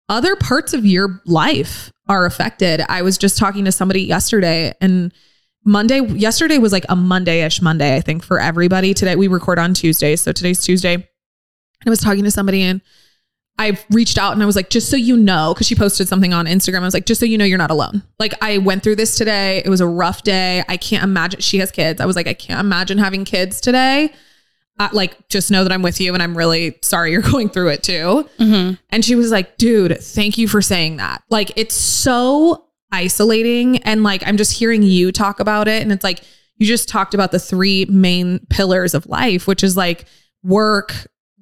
[0.10, 2.82] other parts of your life are affected.
[2.88, 5.14] I was just talking to somebody yesterday and
[5.66, 8.94] Monday, yesterday was like a Monday ish Monday, I think, for everybody.
[8.94, 10.16] Today, we record on Tuesday.
[10.16, 11.08] So today's Tuesday.
[11.86, 12.82] I was talking to somebody and
[13.60, 16.34] I reached out and I was like, just so you know, because she posted something
[16.34, 16.82] on Instagram.
[16.82, 18.04] I was like, just so you know, you're not alone.
[18.20, 19.62] Like, I went through this today.
[19.66, 20.64] It was a rough day.
[20.70, 21.42] I can't imagine.
[21.42, 22.00] She has kids.
[22.00, 24.14] I was like, I can't imagine having kids today.
[24.80, 27.70] Uh, like, just know that I'm with you and I'm really sorry you're going through
[27.70, 28.30] it too.
[28.40, 28.76] Mm-hmm.
[28.90, 31.24] And she was like, dude, thank you for saying that.
[31.30, 33.78] Like, it's so isolating.
[33.80, 35.82] And like, I'm just hearing you talk about it.
[35.82, 36.22] And it's like,
[36.58, 40.06] you just talked about the three main pillars of life, which is like
[40.44, 40.94] work,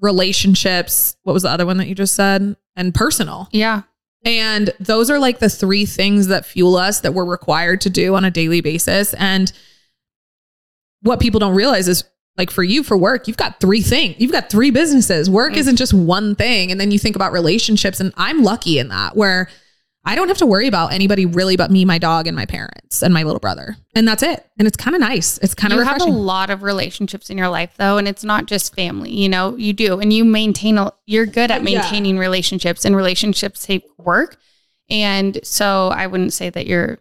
[0.01, 1.15] relationships.
[1.23, 2.55] What was the other one that you just said?
[2.75, 3.47] And personal.
[3.51, 3.83] Yeah.
[4.25, 8.15] And those are like the three things that fuel us that we're required to do
[8.15, 9.13] on a daily basis.
[9.13, 9.51] And
[11.01, 12.03] what people don't realize is
[12.37, 14.15] like for you for work, you've got three things.
[14.19, 15.29] You've got three businesses.
[15.29, 15.57] Work Mm.
[15.57, 16.71] isn't just one thing.
[16.71, 17.99] And then you think about relationships.
[17.99, 19.47] And I'm lucky in that where
[20.07, 23.01] I don't have to worry about anybody really but me, my dog, and my parents
[23.01, 23.75] and my little brother.
[23.95, 24.45] And that's it.
[24.59, 25.37] And it's kind of nice.
[25.39, 28.23] It's kind of you have a lot of relationships in your life though and it's
[28.23, 31.79] not just family you know you do and you maintain a, you're good at Yeah.
[31.79, 34.37] maintaining relationships and relationships take work
[34.89, 36.99] and so i wouldn't say that you're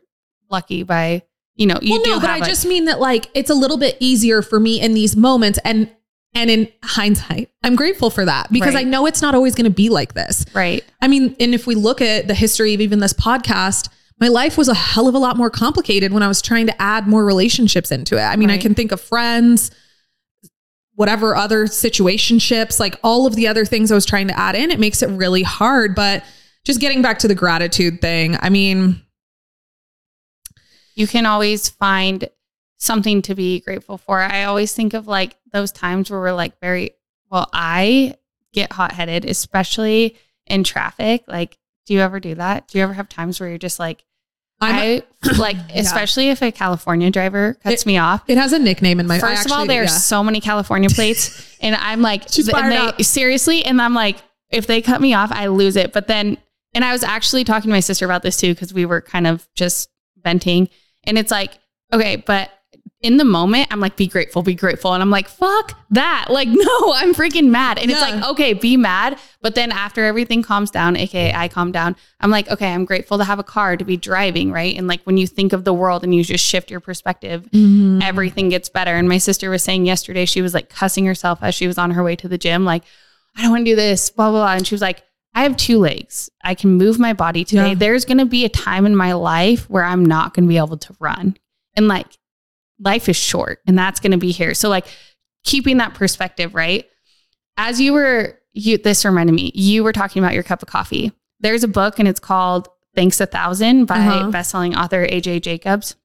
[0.51, 1.23] lucky by
[1.57, 3.77] you know you well, do no, but I just mean that like it's a little
[3.77, 5.91] bit easier for me in these moments and
[6.37, 8.85] and in hindsight, I'm grateful for that because Right.
[8.85, 10.45] I know it's not always going to be like this.
[10.53, 13.89] right I mean, and if we look at the history of even this podcast,
[14.19, 16.83] my life was a hell of a lot more complicated when I was trying to
[16.83, 18.23] add more relationships into it.
[18.23, 19.71] I mean, I can think of friends,
[20.95, 24.71] whatever other situationships, like all of the other things I was trying to add in,
[24.71, 25.95] it makes it really hard.
[25.95, 26.25] But
[26.65, 29.03] just getting back to the gratitude thing, I mean,
[30.95, 32.29] you can always find
[32.77, 34.21] something to be grateful for.
[34.21, 36.93] I always think of like those times where we're like very
[37.31, 38.15] well, I
[38.53, 41.25] get hot headed, especially in traffic.
[41.27, 42.69] Like, do you ever do that?
[42.69, 44.05] Do you ever have times where you're just like,
[44.61, 45.03] I'm, I
[45.37, 48.23] like, especially if a California driver cuts It- me off.
[48.29, 49.91] it has a nickname in my First I of all, actually- there are yeah.
[49.91, 53.03] so many California plates, and I'm like, She's and fired they- up.
[53.03, 54.19] seriously, and I'm like,
[54.51, 55.93] if they cut me off, I lose it.
[55.93, 56.37] But then,
[56.75, 59.27] and I was actually talking to my sister about this too because we were kind
[59.27, 59.91] of just
[60.23, 60.69] venting,
[61.07, 61.53] and it's like,
[61.93, 62.51] okay, but
[63.01, 66.49] in the moment, I'm like, be grateful, be grateful, and I'm like, fuck that, like,
[66.51, 70.71] no, I'm freaking mad, and it's like, okay, be mad, but then after everything calms
[70.71, 73.85] down, aka I calm down, I'm like, okay, I'm grateful to have a car to
[73.85, 76.71] be driving, right, and like when you think of the world and you just shift
[76.71, 78.03] your perspective, Mhm.
[78.03, 78.95] everything gets better.
[78.97, 81.91] And my sister was saying yesterday, she was like cussing herself as she was on
[81.91, 82.85] her way to the gym, like,
[83.37, 84.55] I don't want to do this, blah, blah, blah.
[84.55, 85.03] And she was like,
[85.35, 86.31] I have two legs.
[86.43, 87.71] I can move my body today.
[87.71, 87.75] Yeah.
[87.75, 90.59] There's going to be a time in my life where I'm not going to be
[90.59, 91.37] able to run.
[91.77, 92.07] And like,
[92.79, 94.55] life is short and that's going to be here.
[94.55, 94.87] So, like,
[95.45, 96.89] keeping that perspective, right?
[97.57, 101.13] As you were, you, this reminded me, you were talking about your cup of coffee.
[101.41, 104.31] There's a book and it's called Thanks a Thousand by Uh-huh.
[104.31, 105.97] bestselling author AJ Jacobs.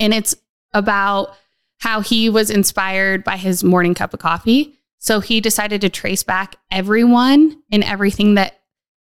[0.00, 0.34] And it's
[0.72, 1.36] about
[1.80, 4.78] how he was inspired by his morning cup of coffee.
[4.98, 8.60] So he decided to trace back everyone and everything that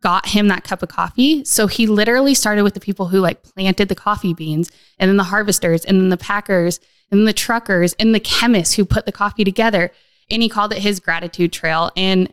[0.03, 1.45] got him that cup of coffee.
[1.45, 5.17] So he literally started with the people who like planted the coffee beans and then
[5.17, 6.79] the harvesters and then the packers
[7.11, 9.91] and the truckers and the chemists who put the coffee together.
[10.31, 11.91] And he called it his gratitude trail.
[11.97, 12.33] And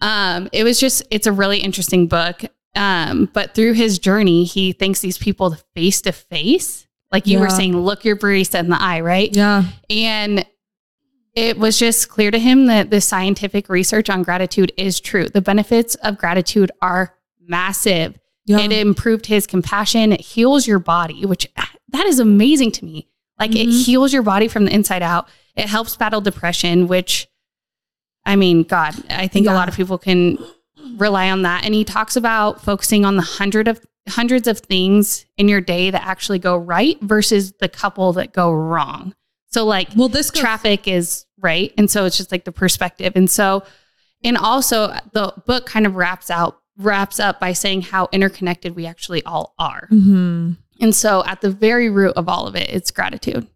[0.00, 2.44] um, it was just, it's a really interesting book.
[2.74, 6.86] Um, but through his journey, he thanks these people face to face.
[7.12, 9.34] Like you were saying, look your barista in the eye, right?
[9.34, 9.62] Yeah.
[9.88, 10.44] And
[11.36, 15.28] it was just clear to him that the scientific research on gratitude is true.
[15.28, 18.18] The benefits of gratitude are massive.
[18.46, 18.60] Yeah.
[18.60, 20.12] It improved his compassion.
[20.12, 21.46] It heals your body, which
[21.90, 23.08] that is amazing to me.
[23.38, 23.84] Like it Mhm.
[23.84, 25.28] heals your body from the inside out.
[25.54, 27.28] It helps battle depression, which
[28.24, 30.36] I mean, God, I think a lot of people can
[30.96, 31.64] rely on that.
[31.64, 35.90] And he talks about focusing on the hundred of hundreds of things in your day
[35.90, 39.14] that actually go right versus the couple that go wrong.
[39.56, 41.72] So like well, this goes, traffic is right.
[41.78, 43.14] And so it's just like the perspective.
[43.16, 43.62] And so,
[44.22, 48.84] and also the book kind of wraps out, wraps up by saying how interconnected we
[48.84, 49.88] actually all are.
[49.90, 50.58] Mhm.
[50.78, 53.46] And so at the very root of all of it, it's gratitude.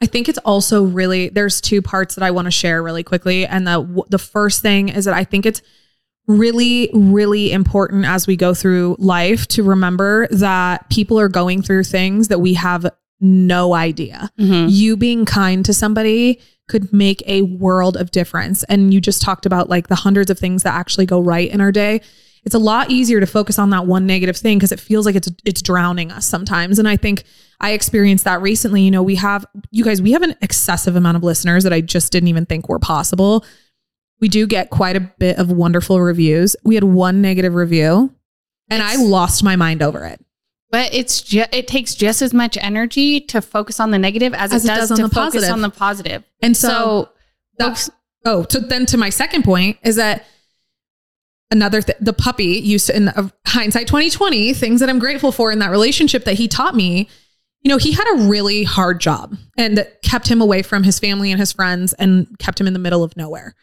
[0.00, 3.44] I think it's also really there's two parts that I want to share really quickly
[3.44, 5.62] and the the first thing is that I think it's
[6.28, 11.82] really really important as we go through life to remember that people are going through
[11.82, 12.86] things that we have
[13.22, 14.30] no idea.
[14.38, 14.66] Mhm.
[14.70, 19.46] You being kind to somebody could make a world of difference and you just talked
[19.46, 22.00] about like the hundreds of things that actually go right in our day.
[22.44, 25.14] It's a lot easier to focus on that one negative thing because it feels like
[25.14, 27.24] it's it's drowning us sometimes and I think
[27.60, 28.82] I experienced that recently.
[28.82, 31.80] You know, we have, you guys, we have an excessive amount of listeners that I
[31.80, 33.44] just didn't even think were possible.
[34.20, 36.56] We do get quite a bit of wonderful reviews.
[36.64, 38.12] We had one negative review
[38.68, 40.20] and I lost my mind over it.
[40.72, 44.52] But it's ju- it takes just as much energy to focus on the negative as,
[44.52, 45.52] As it does, on to the focus positive.
[45.52, 46.24] on the positive.
[46.40, 47.08] And so, So,
[47.58, 47.90] that's,
[48.24, 50.24] oh, so then to my second point is that
[51.50, 55.52] another th- the puppy used to in the, hindsight 2020 things that i'm grateful for
[55.52, 57.06] in that relationship that he taught me
[57.60, 60.98] you know he had a really hard job and that kept him away from his
[60.98, 63.54] family and his friends and kept him in the middle of nowhere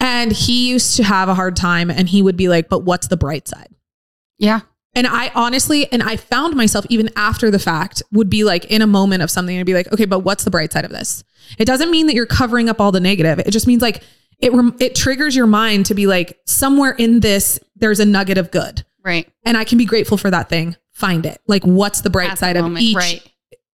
[0.00, 3.06] and he used to have a hard time and he would be like but what's
[3.06, 3.68] the bright side
[4.38, 4.62] yeah,
[4.94, 8.82] and I honestly, and I found myself even after the fact would be like in
[8.82, 11.24] a moment of something and be like, okay, but what's the bright side of this?
[11.58, 13.38] It doesn't mean that you're covering up all the negative.
[13.40, 14.02] It just means like
[14.38, 18.38] it, rem- it triggers your mind to be like somewhere in this, there's a nugget
[18.38, 19.28] of good right.
[19.44, 20.76] and I can be grateful for that thing.
[20.92, 21.40] Find it.
[21.46, 23.32] Like what's the bright At the side of moment, each, right.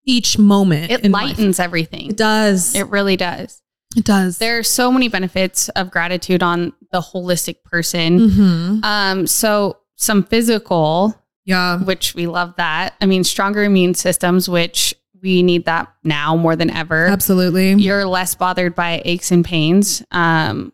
[0.05, 0.91] each moment.
[0.91, 1.37] It in life.
[1.37, 2.09] lightens everything.
[2.11, 2.75] It does.
[2.75, 3.61] It really does.
[3.95, 4.39] It does.
[4.39, 8.29] There are so many benefits of gratitude on the holistic person.
[8.29, 11.79] hmm Um, so some physical, Yeah.
[11.79, 12.93] which we love that.
[13.01, 17.07] I mean, stronger immune systems, which we need that now more than ever.
[17.07, 17.73] Absolutely.
[17.73, 20.03] You're less bothered by aches and pains.
[20.11, 20.73] Um,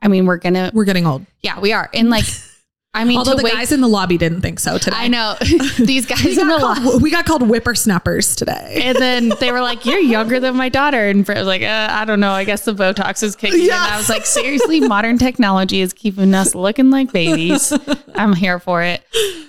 [0.00, 1.26] I mean, we're gonna, We're getting old.
[1.42, 1.90] yeah, we are.
[1.92, 2.24] And like,
[2.94, 4.96] I mean, Although the wake, guys in the lobby didn't think so today.
[4.96, 5.36] I know
[5.78, 7.00] these guys in the lot.
[7.02, 8.80] we got called whippersnappers today.
[8.82, 11.88] And then they were like, "You're younger than my daughter," and Britt was like, uh,
[11.90, 12.32] "I don't know.
[12.32, 13.70] I guess the Botox is kicking." in.
[13.70, 17.72] I was like, "Seriously, modern technology is keeping us looking like babies."
[18.14, 19.02] I'm here for it.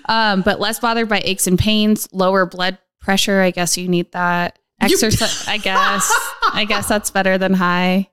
[0.06, 3.42] Um, but less bothered by aches and pains, lower blood pressure.
[3.42, 4.60] I guess you need that.
[4.82, 5.48] Exercise.
[5.48, 6.12] I guess.
[6.54, 8.10] I guess that's better than high,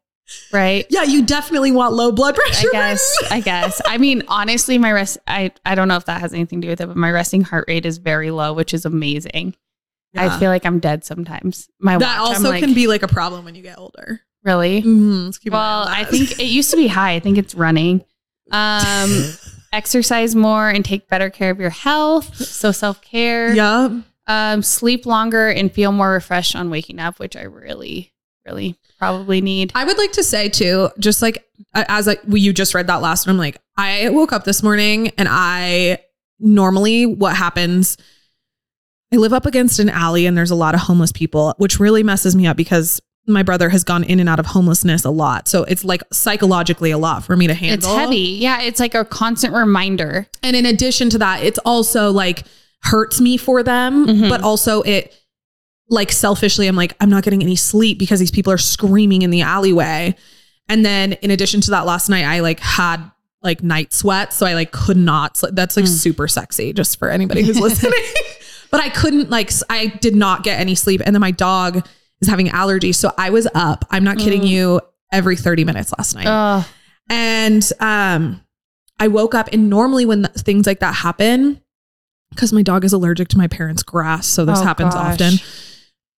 [0.53, 0.87] right?
[0.91, 2.69] Yeah, you definitely want low blood pressure.
[2.69, 3.17] I guess.
[3.31, 3.81] I guess.
[3.87, 5.19] I mean, honestly, my rest.
[5.27, 7.43] I I don't know if that has anything to do with it, but my resting
[7.43, 9.55] heart rate is very low, which is amazing.
[10.19, 11.69] I feel like I'm dead sometimes.
[11.79, 14.23] My that watch, also like, can be like a problem when you get older.
[14.45, 14.81] really.
[14.83, 17.12] Mhm, let's keep an eye Well, I think it used to be high.
[17.17, 18.03] I think it's running.
[18.51, 19.11] Um,
[19.75, 22.35] exercise more and take better care of your health.
[22.37, 23.53] So self care.
[23.55, 28.12] yeah, Um, sleep longer and feel more refreshed on waking up, which I really,
[28.47, 29.73] really probably need.
[29.75, 33.03] I would like to say too, just like as like well, you just read that
[33.03, 35.99] last one, I'm like, I woke up this morning and I
[36.39, 37.97] normally what happens.
[39.13, 42.03] I live up against an alley and there's a lot of homeless people, which really
[42.03, 45.49] messes me up because my brother has gone in and out of homelessness a lot.
[45.49, 47.91] So it's like psychologically a lot for me to handle.
[47.91, 48.17] It's heavy.
[48.19, 50.27] Yeah, it's like a constant reminder.
[50.43, 52.45] And in addition to that, it's also like
[52.83, 54.29] hurts me for them, Mhm.
[54.29, 55.13] but also it
[55.88, 59.31] like selfishly, I'm like, I'm not getting any sleep because these people are screaming in
[59.31, 60.14] the alleyway.
[60.68, 62.99] And then in addition to that, last night I like had
[63.42, 64.37] like night sweats.
[64.37, 65.55] So I like could not sleep.
[65.55, 65.88] That's like Mm.
[65.88, 67.92] super sexy just for anybody who's listening.
[68.70, 71.01] but I couldn't like, I did not get any sleep.
[71.05, 71.87] And then my dog
[72.20, 72.96] is having allergies.
[72.96, 74.49] So I was up, I'm not kidding Mm.
[74.49, 74.81] you,
[75.12, 76.27] every 30 minutes last night.
[76.27, 76.64] Ugh.
[77.09, 78.42] And um,
[78.99, 81.61] I woke up, and normally when th- things like that happen,
[82.31, 85.12] because my dog is allergic to my parents' grass, so this Oh, happens gosh.
[85.20, 85.35] often.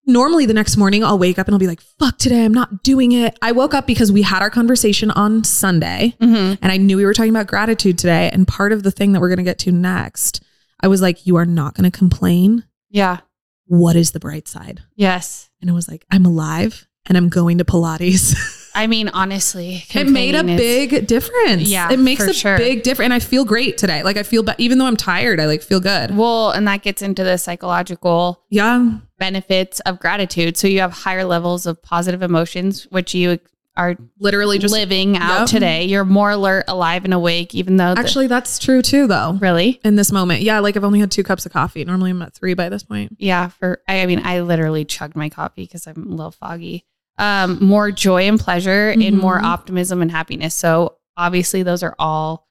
[0.08, 2.82] Normally, the next morning, I'll wake up and I'll be like, fuck, today I'm not
[2.82, 3.38] doing it.
[3.42, 6.56] I woke up because we had our conversation on Sunday Mhm.
[6.62, 8.30] and I knew we were talking about gratitude today.
[8.32, 10.42] And part of the thing that we're going to get to next,
[10.80, 12.64] I was like, you are not going to complain.
[12.90, 13.18] Yeah.
[13.66, 14.80] What is the bright side?
[14.96, 15.50] Yes.
[15.60, 18.34] And it was like, I'm alive and I'm going to Pilates.
[18.78, 21.62] I mean, honestly, it made a is- big difference.
[21.68, 22.56] Yeah, it makes a sure.
[22.56, 23.06] big difference.
[23.06, 24.02] And I feel great today.
[24.02, 26.16] Like I feel, be- even though I'm tired, I like feel good.
[26.16, 30.56] Well, and that gets into the psychological Yeah, benefits of gratitude.
[30.56, 33.38] So you have higher levels of positive emotions, which you
[33.76, 35.48] are literally just living out Yep.
[35.48, 35.84] today.
[35.84, 39.38] You're more alert, alive, and awake, even though the- Actually, that's true too, though.
[39.40, 41.84] really, In this moment, yeah, like I've only had two cups of coffee.
[41.84, 43.16] Normally, I'm at three by this point.
[43.20, 43.48] yeah.
[43.48, 46.86] For I, I mean, I literally chugged my coffee because I'm a little foggy.
[47.18, 50.54] Um, more joy and pleasure, and more optimism and happiness.
[50.54, 52.48] So obviously, those are all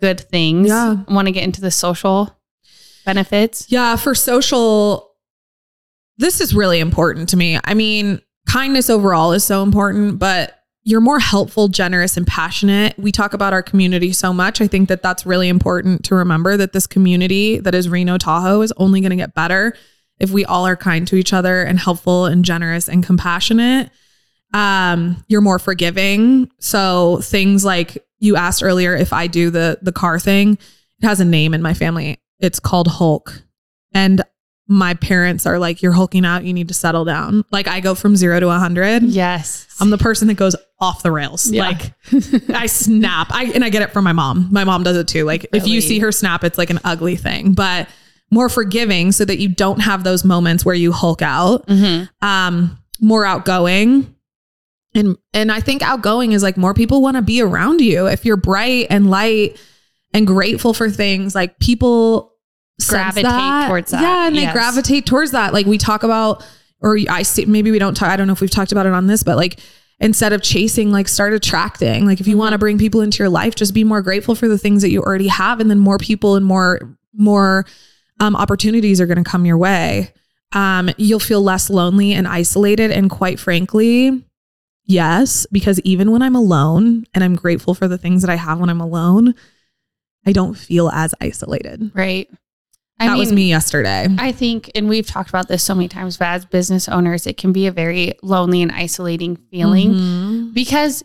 [0.00, 0.68] good things.
[0.68, 1.02] Yeah.
[1.08, 2.36] Want to get into the social
[3.04, 3.70] benefits?
[3.70, 5.10] Yeah, for social,
[6.16, 7.58] this is really important to me.
[7.64, 12.98] I mean, kindness overall is so important, but you're more helpful, generous, and passionate.
[12.98, 14.60] We talk about our community so much.
[14.60, 18.60] I think that that's really important to remember that this community that is Reno Tahoe
[18.60, 19.74] is only going to get better
[20.20, 23.90] if we all are kind to each other and helpful and generous and compassionate,
[24.54, 26.50] um, you're more forgiving.
[26.60, 30.52] So things like you asked earlier if I do the the car thing,
[31.02, 32.18] it has a name in my family.
[32.40, 33.42] It's called Hulk.
[33.92, 34.22] And
[34.66, 37.44] my parents are like, You're hulking out, you need to settle down.
[37.50, 39.02] Like I go from zero to a hundred.
[39.02, 39.66] Yes.
[39.80, 41.50] I'm the person that goes off the rails.
[41.50, 41.62] Yeah.
[41.68, 41.92] Like
[42.54, 43.26] I snap.
[43.30, 44.48] I and I get it from my mom.
[44.52, 45.24] My mom does it too.
[45.24, 47.52] Like if you see her snap, it's like an ugly thing.
[47.54, 47.88] But
[48.30, 51.66] more forgiving so that you don't have those moments where you hulk out.
[51.66, 52.08] Mhm.
[52.22, 54.13] Um, more outgoing.
[54.94, 58.06] And and I think outgoing is like more people want to be around you.
[58.06, 59.60] If you're bright and light
[60.12, 62.34] and grateful for things, like people
[62.88, 64.02] Gravitate towards that.
[64.02, 65.52] Yeah, and they gravitate towards that.
[65.52, 66.44] Like we talk about,
[66.80, 68.08] or I see maybe we don't talk.
[68.08, 69.60] I don't know if we've talked about it on this, but like
[70.00, 72.04] instead of chasing, like start attracting.
[72.04, 74.48] Like if you want to bring people into your life, just be more grateful for
[74.48, 77.64] the things that you already have, and then more people and more more
[78.18, 80.12] um, opportunities are going to come your way.
[80.50, 84.24] Um, you'll feel less lonely and isolated, and quite frankly,
[84.84, 88.58] yes, because even when I'm alone, and I'm grateful for the things that I have
[88.60, 89.34] when I'm alone,
[90.26, 91.90] I don't feel as isolated.
[91.94, 92.28] Right.
[92.98, 94.06] I that was me yesterday.
[94.18, 97.36] I think, and we've talked about this so many times, but as business owners, it
[97.36, 100.54] can be a very lonely and isolating feeling Mhm.
[100.54, 101.02] because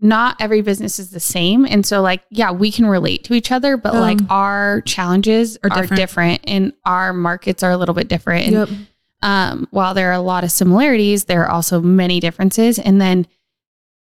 [0.00, 1.64] not every business is the same.
[1.64, 5.56] And so, like, yeah, we can relate to each other, but Um, like our challenges
[5.62, 5.96] are are, different.
[5.96, 6.40] different.
[6.44, 8.44] and our markets are a little bit different.
[8.46, 8.68] And Yep.
[9.22, 12.78] Um, while there are a lot of similarities, there are also many differences.
[12.78, 13.26] And then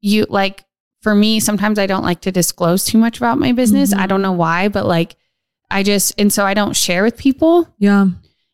[0.02, 0.64] you like,
[1.02, 3.94] for me, sometimes I don't like to disclose too much about my business.
[3.94, 4.00] Mhm.
[4.00, 5.16] I don't know why, but like,
[5.70, 7.68] I just, and so I don't share with people.
[7.80, 8.08] Yeah.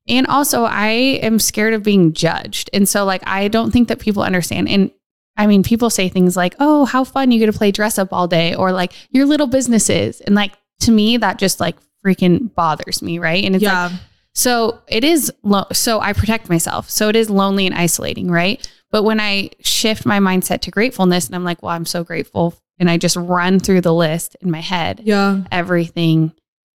[0.08, 0.88] And also, I
[1.22, 2.70] am scared of being judged.
[2.72, 4.70] And so, like, I don't think that people understand.
[4.70, 4.92] And
[5.36, 8.14] I mean, people say things like, oh, how fun you get to play dress up
[8.14, 10.22] all day, or like your little businesses.
[10.22, 13.20] And like, to me, that just like freaking bothers me.
[13.20, 13.44] Right.
[13.44, 13.98] And it's like, yeah.
[14.38, 16.90] So it is, lo- so I protect myself.
[16.92, 18.30] So it is lonely and isolating.
[18.30, 18.66] Right.
[18.92, 22.54] But when I shift my mindset to gratefulness and I'm like, well, I'm so grateful.
[22.80, 25.42] And I just run through the list in my head, yeah.
[25.52, 26.34] everything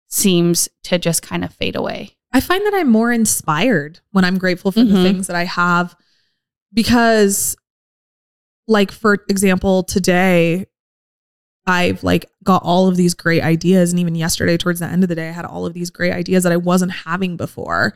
[0.09, 2.17] seems to just kind of fade away.
[2.33, 5.03] I find that I'm more inspired when I'm grateful for the Mhm.
[5.03, 5.95] things that I have
[6.73, 7.57] because
[8.69, 10.67] like for example today
[11.71, 15.09] I've like got all of these great ideas and even yesterday towards the end of
[15.09, 17.95] the day I had all of these great ideas that I wasn't having before.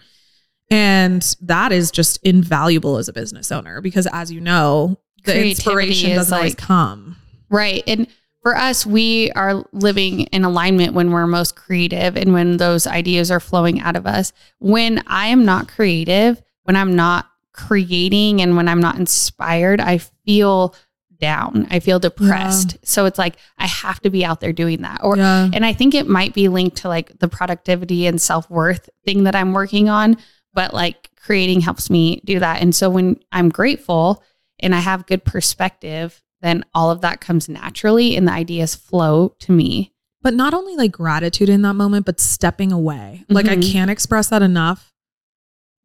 [0.71, 5.51] And that is just invaluable as a business owner because as you know, the Creativity
[5.51, 7.17] inspiration doesn't always come.
[7.51, 7.83] Right.
[7.87, 8.07] And
[8.43, 13.31] for us, we are living in alignment when we're most creative and when those ideas
[13.31, 14.33] are flowing out of us.
[14.59, 19.99] When I am not creative, when I'm not creating and when I'm not inspired, I
[19.99, 20.75] feel
[21.19, 21.67] down.
[21.71, 22.77] I feel depressed.
[22.83, 25.01] So it's like I have to be out there doing that.
[25.03, 25.49] Or yeah.
[25.53, 29.35] and I think it might be linked to like the productivity and self-worth thing that
[29.35, 30.17] I'm working on,
[30.53, 32.61] but like creating helps me do that.
[32.63, 34.23] And so when I'm grateful
[34.61, 39.35] and I have good perspective, then all of that comes naturally and the ideas flow
[39.41, 39.91] to me.
[40.23, 43.23] but not only like gratitude in that moment, but stepping away.
[43.29, 43.73] Like I Mhm.
[43.73, 44.94] can't express that enough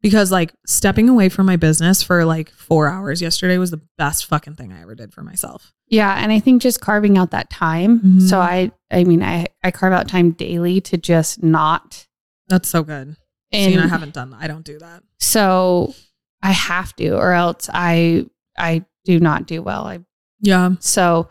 [0.02, 4.26] because like stepping away from my business for like four hours yesterday was the best
[4.26, 5.72] fucking thing I ever did for myself.
[5.88, 8.00] Yeah, and I think just carving out that time.
[8.00, 8.28] Mhm.
[8.28, 12.06] So I I mean I I carve out time daily to just not
[12.48, 13.16] That's so good.
[13.52, 14.40] and See, I haven't done that.
[14.40, 15.02] I don't do that.
[15.18, 15.94] so
[16.42, 18.26] I have to or else I
[18.58, 19.86] I do not do well.
[19.86, 20.00] I
[20.40, 20.70] Yeah.
[20.80, 21.28] So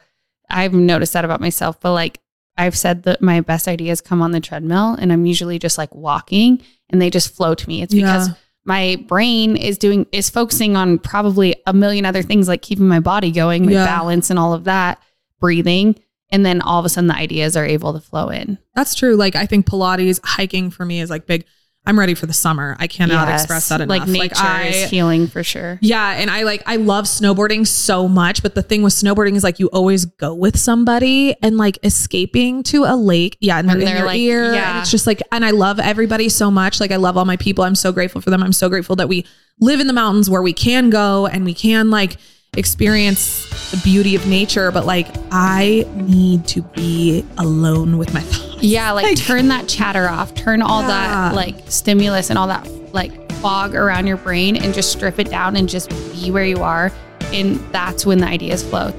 [0.50, 1.80] I've noticed that about myself.
[1.80, 2.20] But like
[2.58, 5.96] I've said that my best ideas come on the treadmill and I'm usually just like
[5.96, 7.82] walking and they just flow to me.
[7.82, 8.34] It's because Yeah.
[8.66, 13.00] My brain is doing is focusing on probably a million other things like keeping my
[13.00, 13.86] body going, my Yeah.
[13.86, 15.02] balance and all of that,
[15.40, 15.96] breathing.
[16.32, 18.60] And then all of a sudden the ideas are able to flow in.
[18.76, 19.16] That's true.
[19.16, 21.46] Like I think Pilates, hiking for me is like big.
[21.90, 22.76] I'm ready for the summer.
[22.80, 23.42] I cannot Yes.
[23.42, 23.98] express that enough.
[24.00, 25.80] Like nature I, is healing for sure.
[25.82, 29.44] Yeah, and I like I love snowboarding so much, but the thing with snowboarding is
[29.44, 33.38] like you always go with somebody and like escaping to a lake.
[33.42, 34.54] Yeah, and they're, And in they're your like- ear.
[34.54, 34.70] yeah.
[34.70, 36.80] And it's just like and I love everybody so much.
[36.80, 37.64] Like I love all my people.
[37.64, 38.44] I'm so grateful for them.
[38.44, 39.26] I'm so grateful that we
[39.60, 42.18] live in the mountains where we can go and we can like
[42.56, 48.49] experience the beauty of nature, but like I need to be alone with my thoughts.
[48.62, 50.88] Yeah, like turn that chatter off, turn all Yeah.
[50.88, 55.30] that like stimulus and all that like fog around your brain and just strip it
[55.30, 56.92] down and just be where you are.
[57.32, 58.92] And that's when the ideas flow.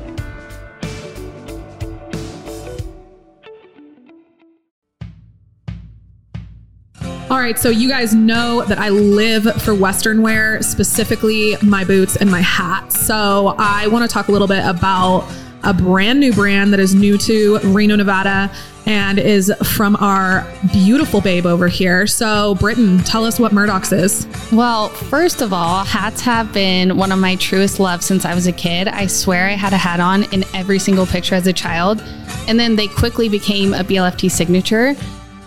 [7.31, 12.17] All right, so you guys know that I live for Western wear, specifically my boots
[12.17, 12.93] and my hat.
[12.93, 15.29] So I want to talk a little bit about
[15.63, 18.51] a brand new brand that is new to Reno, Nevada,
[18.87, 22.07] and is from our beautiful babe over here.
[22.07, 24.27] So, Britton, tell us what Murdock's is.
[24.53, 28.47] Well, first of all, hats have been one of my truest loves since I was
[28.47, 28.89] a kid.
[28.89, 32.03] I swear I had a hat on in every single picture as a child.
[32.49, 34.97] And then they quickly became a BLFT signature.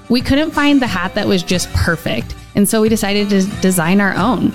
[0.10, 2.36] We couldn't find the hat that was just perfect.
[2.56, 4.54] And so we decided to design our own.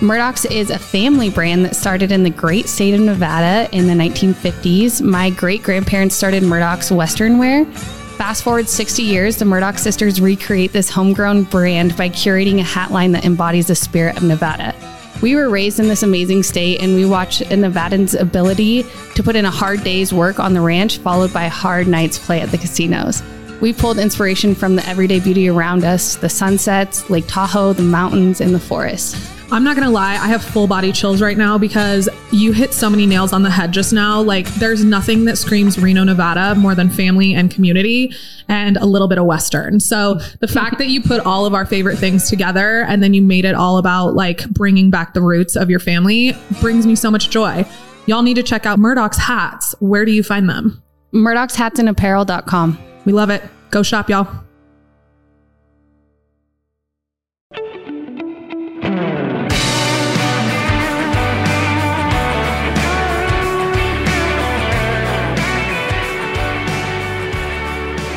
[0.00, 3.94] Murdock's is a family brand that started in the great state of Nevada in the
[3.94, 5.02] 1950s.
[5.02, 7.64] My great grandparents started Murdock's Western wear.
[7.64, 12.92] Fast forward 60 years, the Murdock sisters recreate this homegrown brand by curating a hat
[12.92, 14.72] line that embodies the spirit of Nevada.
[15.20, 18.84] We were raised in this amazing state and we watch a Nevadan's ability
[19.16, 22.20] to put in a hard day's work on the ranch, followed by a hard nights
[22.20, 23.20] play at the casinos.
[23.60, 28.40] We pulled inspiration from the everyday beauty around us the sunsets, Lake Tahoe, the mountains,
[28.40, 29.16] and the forest.
[29.50, 32.90] I'm not gonna lie, I have full body chills right now because you hit so
[32.90, 34.20] many nails on the head just now.
[34.20, 38.14] Like, there's nothing that screams Reno, Nevada more than family and community
[38.48, 39.80] and a little bit of Western.
[39.80, 43.22] So, the fact that you put all of our favorite things together and then you
[43.22, 47.10] made it all about like bringing back the roots of your family brings me so
[47.10, 47.64] much joy.
[48.04, 49.74] Y'all need to check out Murdock's hats.
[49.80, 50.82] Where do you find them?
[51.14, 52.87] Murdock'sHatsAndApparel.com.
[53.08, 53.42] We love it.
[53.70, 54.28] Go shop, y'all.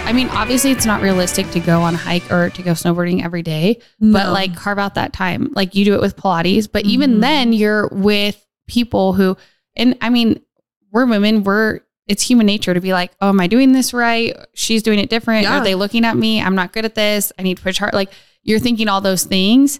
[0.04, 3.24] I mean, obviously, it's not realistic to go on a hike or to go snowboarding
[3.24, 5.54] every day, but like carve out that time.
[5.56, 7.22] Like you do it with Pilates, but even Mhm.
[7.22, 9.38] then, you're with people who,
[9.78, 10.42] and I mean,
[10.92, 14.36] we're women, we're, it's human nature to be like, oh, am I doing this right?
[14.54, 15.44] She's doing it different.
[15.44, 15.60] Yeah.
[15.60, 16.42] Are they looking at me?
[16.42, 17.32] I'm not good at this.
[17.40, 17.94] I need to push hard.
[17.94, 18.12] Like
[18.44, 19.80] you're thinking all those things.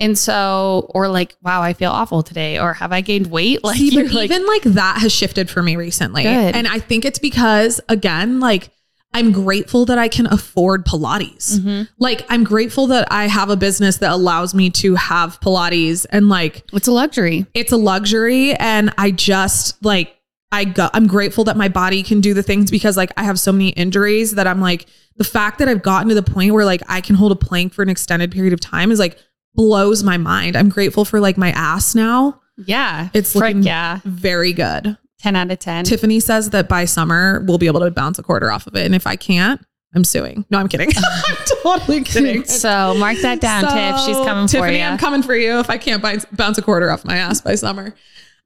[0.00, 3.60] And so, or like, wow, I feel awful today, or have I gained weight?
[3.64, 6.22] Like, See, you're like, even like that has shifted for me recently.
[6.22, 6.54] Good.
[6.54, 8.70] And I think it's because, again, like
[9.12, 11.58] I'm grateful that I can afford Pilates.
[11.58, 11.88] Mhm.
[11.98, 16.28] Like I'm grateful that I have a business that allows me to have Pilates and
[16.28, 17.46] like it's a luxury.
[17.54, 18.54] it's a luxury.
[18.54, 20.14] And I just like,
[20.50, 23.38] I go, I'm grateful that my body can do the things because like I have
[23.38, 24.86] so many injuries that I'm like,
[25.16, 27.74] the fact that I've gotten to the point where like I can hold a plank
[27.74, 29.18] for an extended period of time is like
[29.54, 30.56] blows my mind.
[30.56, 32.40] I'm grateful for like my ass now.
[32.56, 33.08] Yeah.
[33.12, 34.00] It's Frick looking yeah.
[34.04, 34.96] very good.
[35.20, 35.84] 10 out of 10.
[35.84, 38.86] Tiffany says that by summer we'll be able to bounce a quarter off of it.
[38.86, 39.60] And if I can't,
[39.94, 40.44] I'm suing.
[40.50, 40.90] No, I'm kidding.
[40.96, 42.44] I'm totally kidding.
[42.44, 44.00] so mark that down, Tiff.
[44.06, 44.84] She's coming Tiffany, for you.
[44.84, 47.54] I'm coming for you if I can't bounce, bounce a quarter off my ass by
[47.54, 47.94] summer.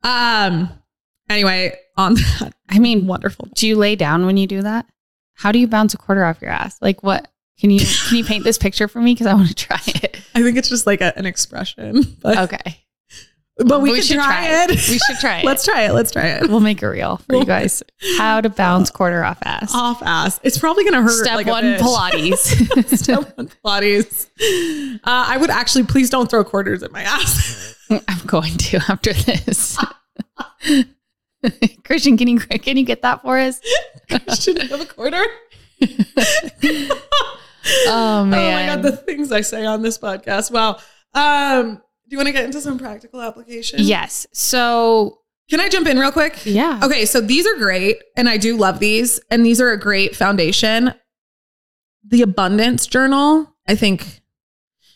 [0.03, 0.71] Um.
[1.33, 3.49] Anyway, on that I mean, wonderful.
[3.55, 4.87] do you lay down when you do that?
[5.35, 6.79] How do you bounce a quarter off your ass?
[6.81, 7.29] Like what?
[7.59, 9.15] Can you can you paint this picture for me?
[9.15, 10.21] Because I want to try it.
[10.35, 12.83] I think it's just like a, an expression, but Okay,
[13.59, 14.71] but we, We should try, try it.
[14.71, 14.89] it.
[14.89, 15.45] We should try it.
[15.45, 15.93] Let's try it.
[15.93, 16.49] Let's try it.
[16.49, 17.83] We'll make it real for you guys.
[18.19, 19.73] How to bounce quarter off ass.
[19.75, 20.41] Off ass.
[20.43, 21.23] It's probably gonna hurt.
[21.25, 21.75] Step like one.
[21.75, 22.97] Pilates.
[22.99, 24.29] Step one, Pilates.
[24.97, 27.77] Uh, I would actually please don't throw quarters at my ass.
[27.91, 29.79] I'm going to after this.
[31.85, 33.61] Christian, can you can you get that for us?
[34.41, 35.23] Should have a quarter.
[37.87, 40.51] Oh man, Oh my god, the things I say on this podcast.
[40.51, 40.79] Wow.
[41.15, 43.79] Um, do you want to get into some practical application?
[43.83, 44.27] yes.
[44.33, 46.45] So Can I jump in real quick?
[46.45, 49.79] yeah, Okay, so these are great, and I do love these, and these are a
[49.79, 50.93] great foundation.
[52.05, 54.21] The abundance journal, I think,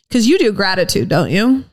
[0.09, 1.65] because you do gratitude, don't you?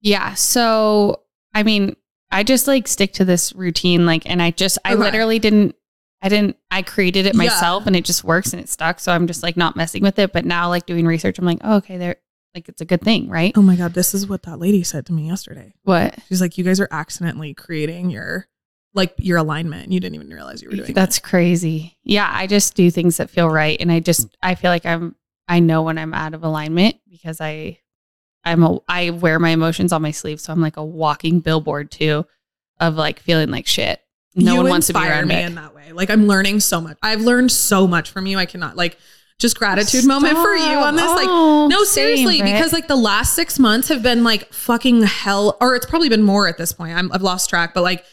[0.00, 0.32] Yeah.
[0.34, 1.20] So,
[1.54, 1.96] I mean,
[2.30, 4.06] I just like stick to this routine.
[4.06, 5.02] Like, and I just, I Okay.
[5.02, 5.74] literally didn't,
[6.22, 7.38] I didn't, I created it Yeah.
[7.38, 9.00] myself and it just works and it stuck.
[9.00, 10.32] So I'm just like not messing with it.
[10.32, 12.16] But now, like doing research, I'm like, oh, okay, there,
[12.54, 13.52] like it's a good thing, right?
[13.56, 15.72] Oh my god, this is what that lady said to me yesterday.
[15.84, 16.18] What?
[16.28, 18.48] She's like, "You guys are accidentally creating your
[18.92, 19.92] like your alignment.
[19.92, 21.96] You didn't even realize you were doing That's crazy.
[22.02, 22.28] Yeah.
[22.32, 23.80] I just do things that feel right.
[23.80, 25.14] And I just, I feel like I'm,
[25.46, 27.78] I know when I'm out of alignment because I,
[28.44, 30.40] I'm a, I wear my emotions on my sleeve.
[30.40, 32.26] So I'm like a walking billboard too
[32.78, 34.00] of like feeling like shit.
[34.34, 35.42] No You one wants to be around me me.
[35.42, 35.92] in that way.
[35.92, 36.96] Like I'm learning so much.
[37.02, 38.38] I've learned so much from you.
[38.38, 38.96] I cannot like
[39.38, 41.06] just gratitude moment for you on this.
[41.06, 45.02] Like Oh, no, same, seriously, because like the last six months have been like fucking
[45.02, 46.96] hell, or it's probably been more at this point.
[46.96, 48.04] I'm, I've lost track, but like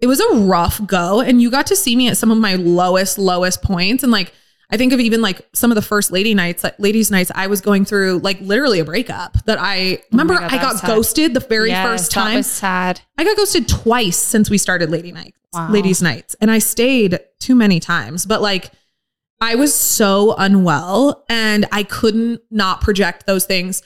[0.00, 2.54] it was a rough go, and you got to see me at some of my
[2.54, 4.32] lowest, lowest points, and like.
[4.70, 7.46] I think of even like some of the first lady nights, like ladies' nights, I
[7.46, 11.32] was going through like literally a breakup that I oh remember God, I got ghosted
[11.32, 12.36] the very Yes, first that time.
[12.36, 13.00] was sad.
[13.16, 15.70] I got ghosted twice since we started lady nights, Wow.
[15.70, 18.26] ladies' nights, and I stayed too many times.
[18.26, 18.70] But like,
[19.40, 23.82] I was so unwell, and I couldn't not project those things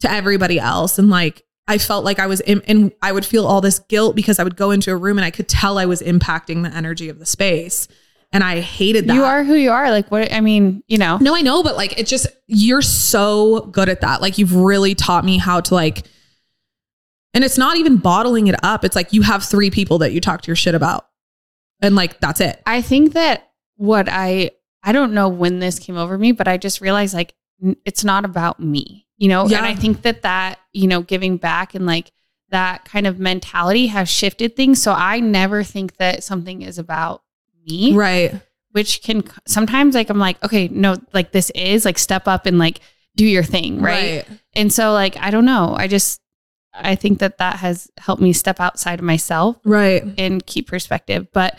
[0.00, 0.98] to everybody else.
[0.98, 4.16] And like, I felt like I was in, and I would feel all this guilt
[4.16, 6.74] because I would go into a room and I could tell I was impacting the
[6.74, 7.86] energy of the space.
[8.32, 9.14] And I hated that.
[9.14, 9.90] You are who you are.
[9.90, 11.16] Like what I mean, you know.
[11.18, 14.20] No, I know, but like it just you're so good at that.
[14.20, 16.06] Like you've really taught me how to like
[17.36, 18.82] and it's not even bottling it up.
[18.82, 21.06] It's like you have three people that you talk to your shit about.
[21.82, 22.62] And like that's it.
[22.64, 24.52] I think that what I
[24.82, 27.34] I don't know when this came over me, but I just realized like
[27.84, 29.46] it's not about me, you know?
[29.46, 29.58] Yeah.
[29.58, 32.10] And I think that that, you know, giving back and like
[32.50, 34.80] that kind of mentality has shifted things.
[34.80, 37.22] So I never think that something is about
[37.66, 38.40] me, Right.
[38.72, 42.58] which can sometimes like I'm like, okay, no, like this is like step up and
[42.58, 42.80] like
[43.16, 44.24] do your thing, right?
[44.54, 46.20] And so like I don't know, I just
[46.74, 50.04] I think that that has helped me step outside of myself Right.
[50.18, 51.26] and keep perspective.
[51.32, 51.58] But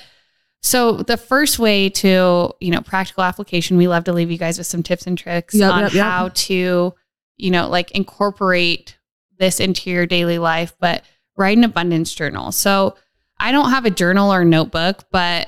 [0.61, 4.57] so the first way to, you know, practical application, we love to leave you guys
[4.59, 6.03] with some tips and tricks Yep, on yep, yep.
[6.05, 6.93] how to,
[7.37, 8.97] you know, like incorporate
[9.39, 11.03] this into your daily life, but
[11.35, 12.51] write an abundance journal.
[12.51, 12.95] So
[13.39, 15.47] I don't have a journal or notebook, but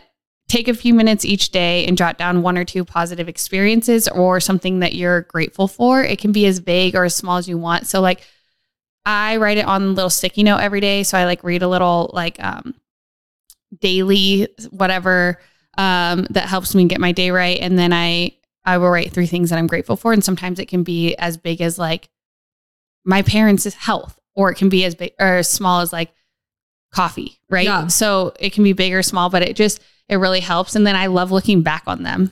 [0.50, 4.40] take a few minutes each day and jot down one or two positive experiences or
[4.40, 6.04] something that you're grateful for.
[6.04, 7.86] It can be as vague or as small as you want.
[7.88, 8.28] So like
[9.06, 11.04] I write it on a little sticky note every day.
[11.04, 12.74] So I like read a little like um
[13.80, 15.40] daily whatever
[15.78, 17.60] um that helps me get my day right.
[17.60, 18.32] And then I
[18.66, 20.14] I will write three things that I'm grateful for.
[20.14, 22.10] And sometimes it can be as big as like
[23.06, 26.12] my parents' health, or it can be as big or as small as like
[26.94, 27.66] coffee, right?
[27.66, 27.88] Yeah.
[27.88, 30.76] So it can be big or small, but it just it really helps.
[30.76, 32.32] And then I love looking back on them.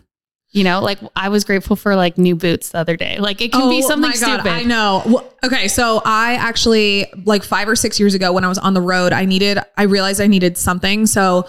[0.51, 3.19] You know, like I was grateful for like new boots the other day.
[3.19, 4.47] Like it can be something stupid.
[4.47, 5.03] Oh I know.
[5.05, 8.73] Well, okay, so I actually like 5 or 6 years ago when I was on
[8.73, 11.05] the road, I needed I realized I needed something.
[11.05, 11.47] So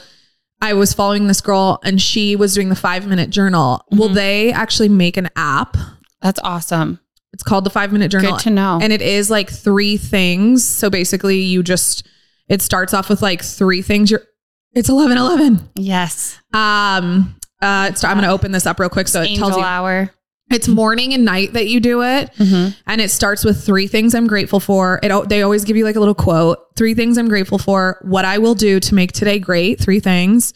[0.61, 3.85] I was following this girl and she was doing the 5-minute journal.
[3.93, 4.15] Well, Mhm.
[4.15, 5.77] they actually make an app.
[6.21, 6.99] That's awesome.
[7.33, 8.33] It's called the 5-minute journal.
[8.33, 8.81] Good to know.
[8.83, 10.65] And it is like three things.
[10.65, 12.05] So basically you just
[12.49, 14.23] it starts off with like three things you're
[14.75, 15.69] it's 11 11.
[15.77, 16.39] yes.
[16.53, 19.57] Um uh it's, I'm going to open this up real quick so it Angel tells
[19.59, 20.11] you hour.
[20.51, 22.77] it's morning and night that you do it Mhm.
[22.87, 25.01] and it starts with three things I'm grateful for.
[25.03, 26.59] It they always give you like a little quote.
[26.77, 27.99] Three things I'm grateful for.
[28.03, 29.81] What I will do to make today great.
[29.81, 30.55] Three things.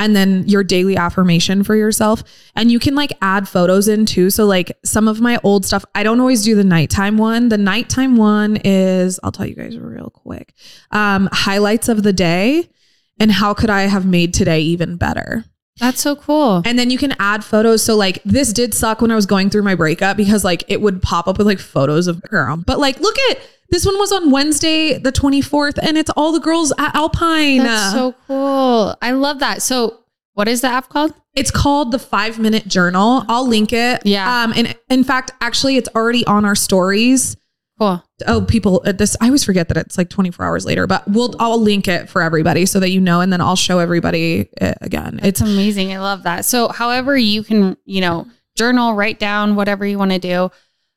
[0.00, 2.24] And then your daily affirmation for yourself.
[2.56, 4.30] And you can like add photos in too.
[4.30, 7.50] So like some of my old stuff, I don't always do the nighttime one.
[7.50, 10.54] The nighttime one is, I'll tell you guys real quick.
[10.90, 12.70] Um, highlights of the day
[13.18, 15.44] and how could I have made today even better?
[15.78, 16.62] That's so cool.
[16.64, 17.82] And then you can add photos.
[17.82, 20.80] So like this did suck when I was going through my breakup because like it
[20.80, 22.56] would pop up with like photos of the girl.
[22.56, 23.38] But like look at
[23.70, 27.58] this one was on Wednesday the 24th and it's all the girls at Alpine.
[27.58, 28.96] That's so cool.
[29.00, 29.62] I love that.
[29.62, 30.00] So,
[30.34, 31.14] what is the app called?
[31.34, 33.24] it's called the 5 minute journal.
[33.28, 34.04] I'll link it.
[34.04, 34.42] Yeah.
[34.42, 37.36] Um and in fact actually it's already on our stories.
[37.80, 38.04] Cool.
[38.26, 41.34] Oh people at this I always forget that it's like 24 hours later, but we'll
[41.40, 44.78] I'll link it for everybody so that you know and then I'll show everybody it
[44.82, 45.18] again.
[45.22, 45.92] It's It's amazing.
[45.92, 46.44] I love that.
[46.44, 48.26] So, however, you can, you know,
[48.56, 50.50] journal, write down whatever you want to do.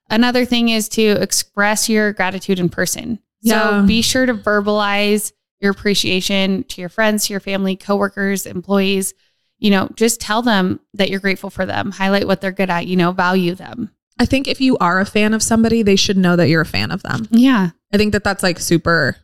[0.10, 3.20] Another thing is to express your gratitude in person.
[3.42, 3.82] Yeah.
[3.82, 5.32] So, be sure to verbalize
[5.62, 9.14] your appreciation to your friends, to your family, coworkers, employees.
[9.60, 12.86] You know, just tell them that you're grateful for them, highlight what they're good at,
[12.86, 13.92] you know, value them.
[14.20, 16.66] I think if you are a fan of somebody, they should know that you're a
[16.66, 17.28] fan of them.
[17.32, 17.72] Yeah.
[17.92, 19.18] I think that that's like super,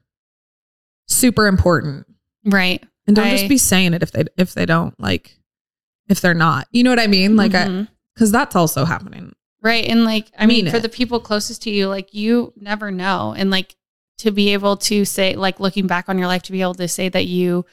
[1.08, 2.08] super important.
[2.46, 2.84] Right.
[3.08, 5.38] And don't I- just be saying it if they if they don't like
[6.08, 6.68] if they're not.
[6.72, 7.36] You know what I mean?
[7.36, 7.88] Like I Mhm.
[8.14, 9.34] because that's also happening.
[9.62, 9.86] Right.
[9.86, 10.84] And like, I mean, Mean for it.
[10.84, 13.34] the people closest to you, like you never know.
[13.38, 13.76] And like
[14.20, 16.88] to be able to say, like looking back on your life, to be able to
[16.88, 17.66] say that you,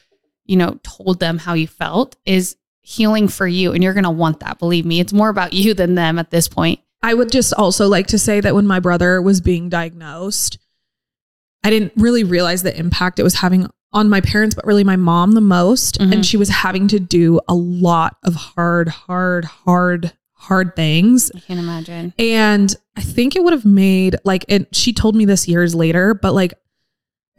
[0.45, 3.73] you know, told them how you felt is healing for you.
[3.73, 4.59] And you're going to want that.
[4.59, 6.81] Believe me, it's more about you than them at this point.
[7.03, 10.59] I would just also like to say that when my brother was being diagnosed,
[11.63, 14.97] I didn't really realize the impact it was having on my parents, but really my
[14.97, 15.99] mom the most.
[15.99, 16.13] Mhm.
[16.13, 21.31] And she was having to do a lot of hard, hard, hard, hard things.
[21.35, 22.13] I can't imagine.
[22.19, 26.15] And I think it would have made like it she told me this years later,
[26.15, 26.55] but like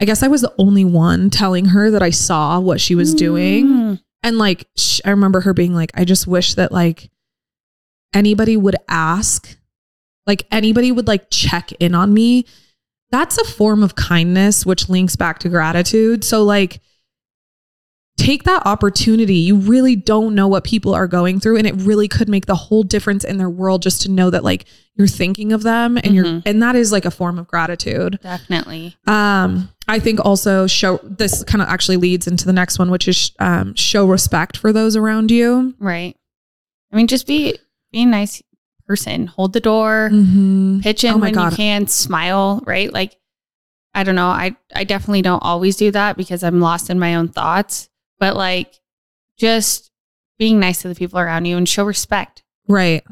[0.00, 3.14] I guess I was the only one telling her that I saw what she was
[3.14, 3.66] doing.
[3.66, 4.00] Mm.
[4.22, 7.10] And like sh- I remember her being like I just wish that like
[8.14, 9.56] anybody would ask
[10.26, 12.44] like anybody would like check in on me.
[13.10, 16.22] That's a form of kindness which links back to gratitude.
[16.24, 16.80] So like
[18.18, 19.36] take that opportunity.
[19.36, 22.54] You really don't know what people are going through and it really could make the
[22.56, 26.14] whole difference in their world just to know that like you're thinking of them and
[26.14, 26.42] you're Mhm.
[26.44, 28.18] and that is like a form of gratitude.
[28.22, 28.96] Definitely.
[29.06, 33.06] Um I think also show this kind of actually leads into the next one which
[33.08, 35.74] is um show respect for those around you.
[35.78, 36.16] Right.
[36.92, 37.58] I mean, just be,
[37.92, 38.42] be a nice
[38.86, 39.26] person.
[39.26, 40.08] Hold the door.
[40.12, 40.80] Mm-hmm.
[40.80, 41.52] pitch in Oh when God.
[41.52, 42.92] you can, smile, right?
[42.92, 43.16] Like
[43.94, 44.28] I don't know.
[44.28, 47.88] I I definitely don't always do that because I'm lost in my own thoughts.
[48.18, 48.74] But like
[49.36, 49.90] just
[50.38, 52.42] being nice to the people around you and show respect.
[52.68, 53.04] Right.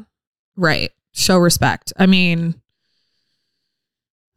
[0.55, 0.91] Right.
[1.13, 1.91] Show respect.
[1.97, 2.55] I mean,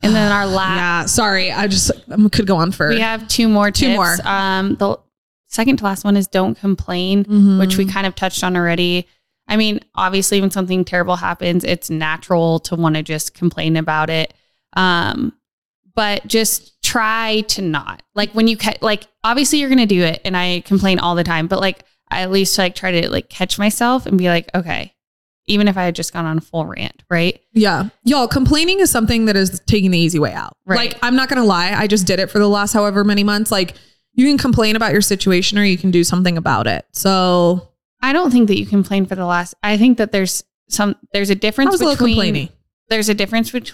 [0.02, 1.52] And then our last yeah, sorry.
[1.52, 3.96] I just I could go on for we have two more Two tips.
[3.96, 4.16] more.
[4.24, 4.98] Um the
[5.46, 7.58] second to last one is don't complain, Mhm.
[7.58, 9.06] which we kind of touched on already.
[9.50, 14.08] I mean, obviously when something terrible happens, it's natural to want to just complain about
[14.08, 14.32] it.
[14.74, 15.34] Um
[15.94, 18.02] but just try to not.
[18.14, 21.14] Like when you ca- like obviously you're going to do it and I complain all
[21.14, 24.28] the time, but like I at least like try to like catch myself and be
[24.28, 24.94] like, okay,
[25.46, 27.40] even if I had just gone on a full rant, right?
[27.52, 27.88] Yeah.
[28.04, 30.56] Y'all, complaining is something that is taking the easy way out.
[30.64, 30.76] Right.
[30.76, 31.72] Like, I'm not going to lie.
[31.72, 33.50] I just did it for the last however many months.
[33.50, 33.74] Like,
[34.12, 36.86] you can complain about your situation or you can do something about it.
[36.92, 37.69] So,
[38.02, 39.54] I don't think that you complain for the last.
[39.62, 42.48] I think that there's some there's a difference a between complaining.
[42.88, 43.72] there's a difference bet-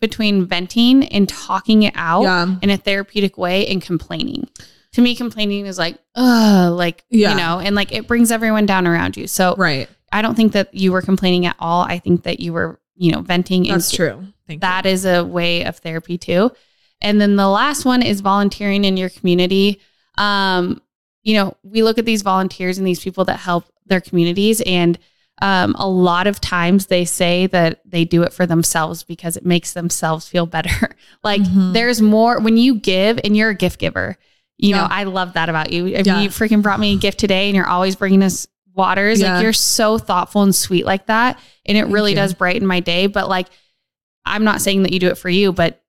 [0.00, 2.56] between venting and talking it out Yeah.
[2.62, 4.48] in a therapeutic way and complaining.
[4.92, 7.30] To me, complaining is like, ugh, like Yeah.
[7.30, 9.26] you know, and like it brings everyone down around you.
[9.26, 9.88] So Right.
[10.12, 11.82] I don't think that you were complaining at all.
[11.82, 13.64] I think that you were, you know, venting.
[13.64, 14.26] That's and true.
[14.46, 16.52] Thank that is a way of therapy too.
[17.00, 19.80] And then the last one is volunteering in your community.
[20.16, 20.80] Um,
[21.24, 24.98] you know, we look at these volunteers and these people that help their communities, and
[25.42, 29.44] um, a lot of times they say that they do it for themselves because it
[29.44, 30.90] makes themselves feel better.
[31.24, 31.72] like Mhm.
[31.72, 34.16] there's more when you give and you're a gift giver.
[34.58, 35.88] You know, I love that about you.
[35.88, 36.20] If Yeah.
[36.20, 39.34] you freaking brought me a gift today and you're always bringing us waters, Yeah.
[39.34, 41.40] like you're so thoughtful and sweet like that.
[41.66, 42.16] And it Thank really you.
[42.16, 43.08] does brighten my day.
[43.08, 43.48] But like,
[44.24, 45.82] I'm not saying that you do it for you, but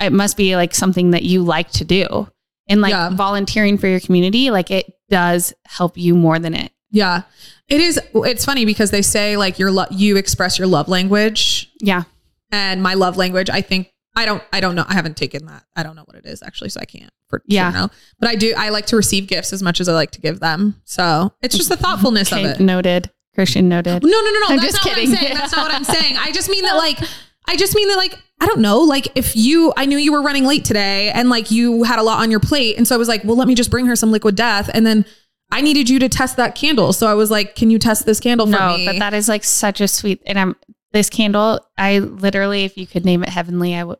[0.00, 2.28] it must be like something that you like to do.
[2.68, 3.10] And like Yeah.
[3.10, 6.72] volunteering for your community, like it does help you more than it.
[6.90, 7.22] Yeah.
[7.68, 8.00] It is.
[8.14, 12.04] It's funny because they say like your lo- you express your love language Yeah.
[12.50, 13.50] and my love language.
[13.50, 14.42] I think I don't.
[14.52, 14.84] I don't know.
[14.88, 15.62] I haven't taken that.
[15.76, 17.70] I don't know what it is actually, so I can't for Yeah.
[17.70, 17.88] sure know.
[18.18, 18.54] But I do.
[18.56, 20.80] I like to receive gifts as much as I like to give them.
[20.84, 22.60] So it's just the thoughtfulness Okay, of it.
[22.60, 23.10] noted.
[23.34, 24.02] Christian noted.
[24.02, 24.46] No, no, no, no.
[24.48, 25.10] I'm That's just not kidding.
[25.10, 25.36] what I'm saying.
[25.36, 26.16] That's not what I'm saying.
[26.18, 26.98] I just mean that like
[27.46, 30.22] I just mean that like I don't know, like if you I knew you were
[30.22, 32.98] running late today and like you had a lot on your plate and so I
[32.98, 35.06] was like, well, let me just bring her some liquid death and then
[35.50, 36.92] I needed you to test that candle.
[36.92, 38.84] So I was like, can you test this candle for No, me?
[38.84, 40.56] but that is like such a sweet and I'm
[40.92, 43.98] this candle, I literally if you could name it heavenly, I would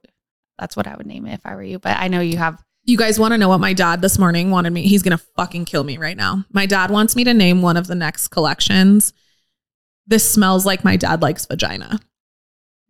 [0.58, 1.78] that's what I would name it if I were you.
[1.78, 4.50] But I know you have you guys want to know what my dad this morning
[4.50, 4.82] wanted me?
[4.82, 6.44] He's going to fucking kill me right now.
[6.52, 9.12] My dad wants me to name one of the next collections.
[10.06, 11.98] This smells like my dad likes vagina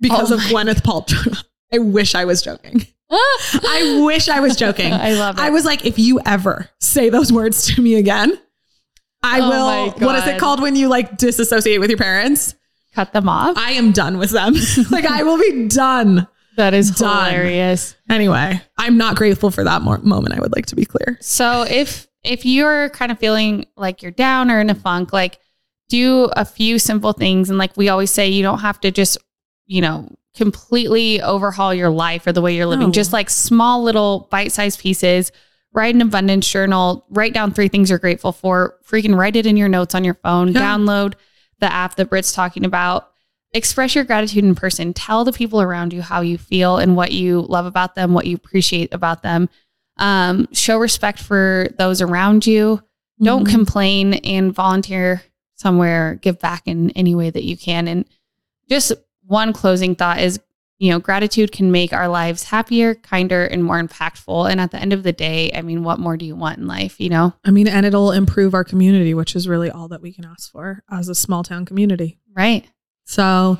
[0.00, 1.42] because Oh of Gwyneth Paltrow.
[1.72, 2.86] I wish I was joking.
[3.10, 4.92] I wish I was joking.
[4.92, 5.42] I love it.
[5.42, 8.38] I was like, if you ever say those words to me again,
[9.22, 10.06] I Oh will.
[10.06, 12.54] What is it called when you like disassociate with your parents?
[12.96, 13.58] cut them off.
[13.58, 14.54] I am done with them.
[14.90, 16.26] like I will be done.
[16.56, 17.26] That is Done.
[17.26, 17.94] hilarious.
[18.08, 20.34] Anyway, I'm not grateful for that more moment.
[20.34, 21.18] I would like to be clear.
[21.20, 25.38] So if if you're kind of feeling like you're down or in a funk, like
[25.90, 29.18] do a few simple things and like we always say you don't have to just,
[29.66, 32.88] you know, completely overhaul your life or the way you're living.
[32.88, 32.92] No.
[32.92, 35.32] Just like small little bite-sized pieces.
[35.72, 39.58] Write an abundance journal, write down three things you're grateful for, freaking write it in
[39.58, 40.60] your notes on your phone, Yeah.
[40.60, 41.14] download
[41.60, 43.10] the app that Britt's talking about.
[43.52, 44.94] Express your gratitude in person.
[44.94, 48.26] Tell the people around you how you feel and what you love about them, what
[48.26, 49.48] you appreciate about them.
[49.98, 52.82] Um, show respect for those around you.
[53.22, 53.50] Don't Mhm.
[53.50, 55.22] complain and volunteer
[55.56, 56.18] somewhere.
[56.22, 57.86] Give back in any way that you can.
[57.88, 58.04] And
[58.68, 58.92] just
[59.26, 60.40] one closing thought is,
[60.78, 64.50] you know, gratitude can make our lives happier, kinder, and more impactful.
[64.50, 66.66] And at the end of the day, I mean, what more do you want in
[66.66, 67.00] life?
[67.00, 70.12] You know, I mean, and it'll improve our community, which is really all that we
[70.12, 72.18] can ask for as a small town community.
[72.34, 72.66] right?
[73.04, 73.58] So,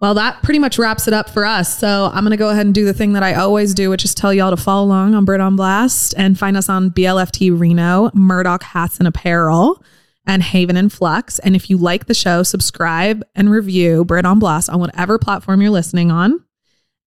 [0.00, 1.78] well, that pretty much wraps it up for us.
[1.78, 4.04] So, I'm going to go ahead and do the thing that I always do, which
[4.04, 7.56] is tell y'all to follow along on Britt on Blast and find us on BLFT
[7.56, 9.82] Reno, Murdock Hats and Apparel,
[10.30, 11.40] and Haven and Flux.
[11.40, 15.60] And if you like the show, subscribe and review Britt on Blast on whatever platform
[15.60, 16.44] you're listening on.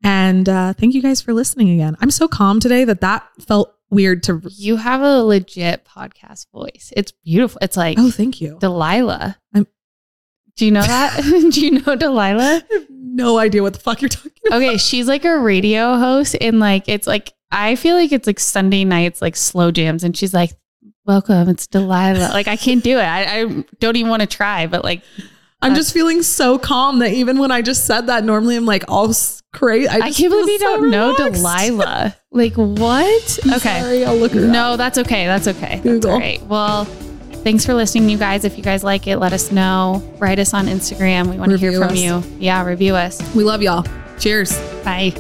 [0.04, 1.96] And uh, thank you guys for listening again.
[2.02, 4.42] I'm so calm today that that felt weird to.
[4.52, 6.92] You have a legit podcast voice.
[6.98, 7.60] It's beautiful.
[7.62, 8.58] It's like Oh, thank you.
[8.60, 9.38] Delilah.
[9.56, 9.68] I'm-
[10.58, 11.22] do you know that?
[11.54, 12.62] do you know Delilah?
[12.70, 14.62] I have no idea what the fuck you're talking about.
[14.62, 18.40] Okay, she's like a radio host and like it's like I feel like it's like
[18.40, 20.52] Sunday nights like slow jams and she's like,
[21.06, 23.04] "Welcome, it's Delilah." Like I can't do it.
[23.04, 25.02] I, I don't even want to try, but like
[25.62, 28.66] I'm uh, just feeling so calm that even when I just said that, normally I'm
[28.66, 29.14] like all
[29.54, 29.88] crazy.
[29.88, 32.16] I, can't believe you don't know Delilah.
[32.32, 33.40] Like what?
[33.46, 33.80] Okay.
[33.82, 34.80] Sorry, I'll look her No, up.
[34.80, 35.28] that's okay.
[35.28, 35.76] That's okay.
[35.76, 36.12] That's Google.
[36.14, 36.42] all right.
[36.48, 38.44] Well, thanks for listening, you guys.
[38.44, 40.02] If you guys like it, let us know.
[40.18, 41.30] Write us on Instagram.
[41.30, 42.00] We want to hear from us.
[42.00, 42.24] you.
[42.40, 43.22] Yeah, review us.
[43.36, 43.86] We love y'all.
[44.18, 44.58] Cheers.
[44.84, 45.12] Bye.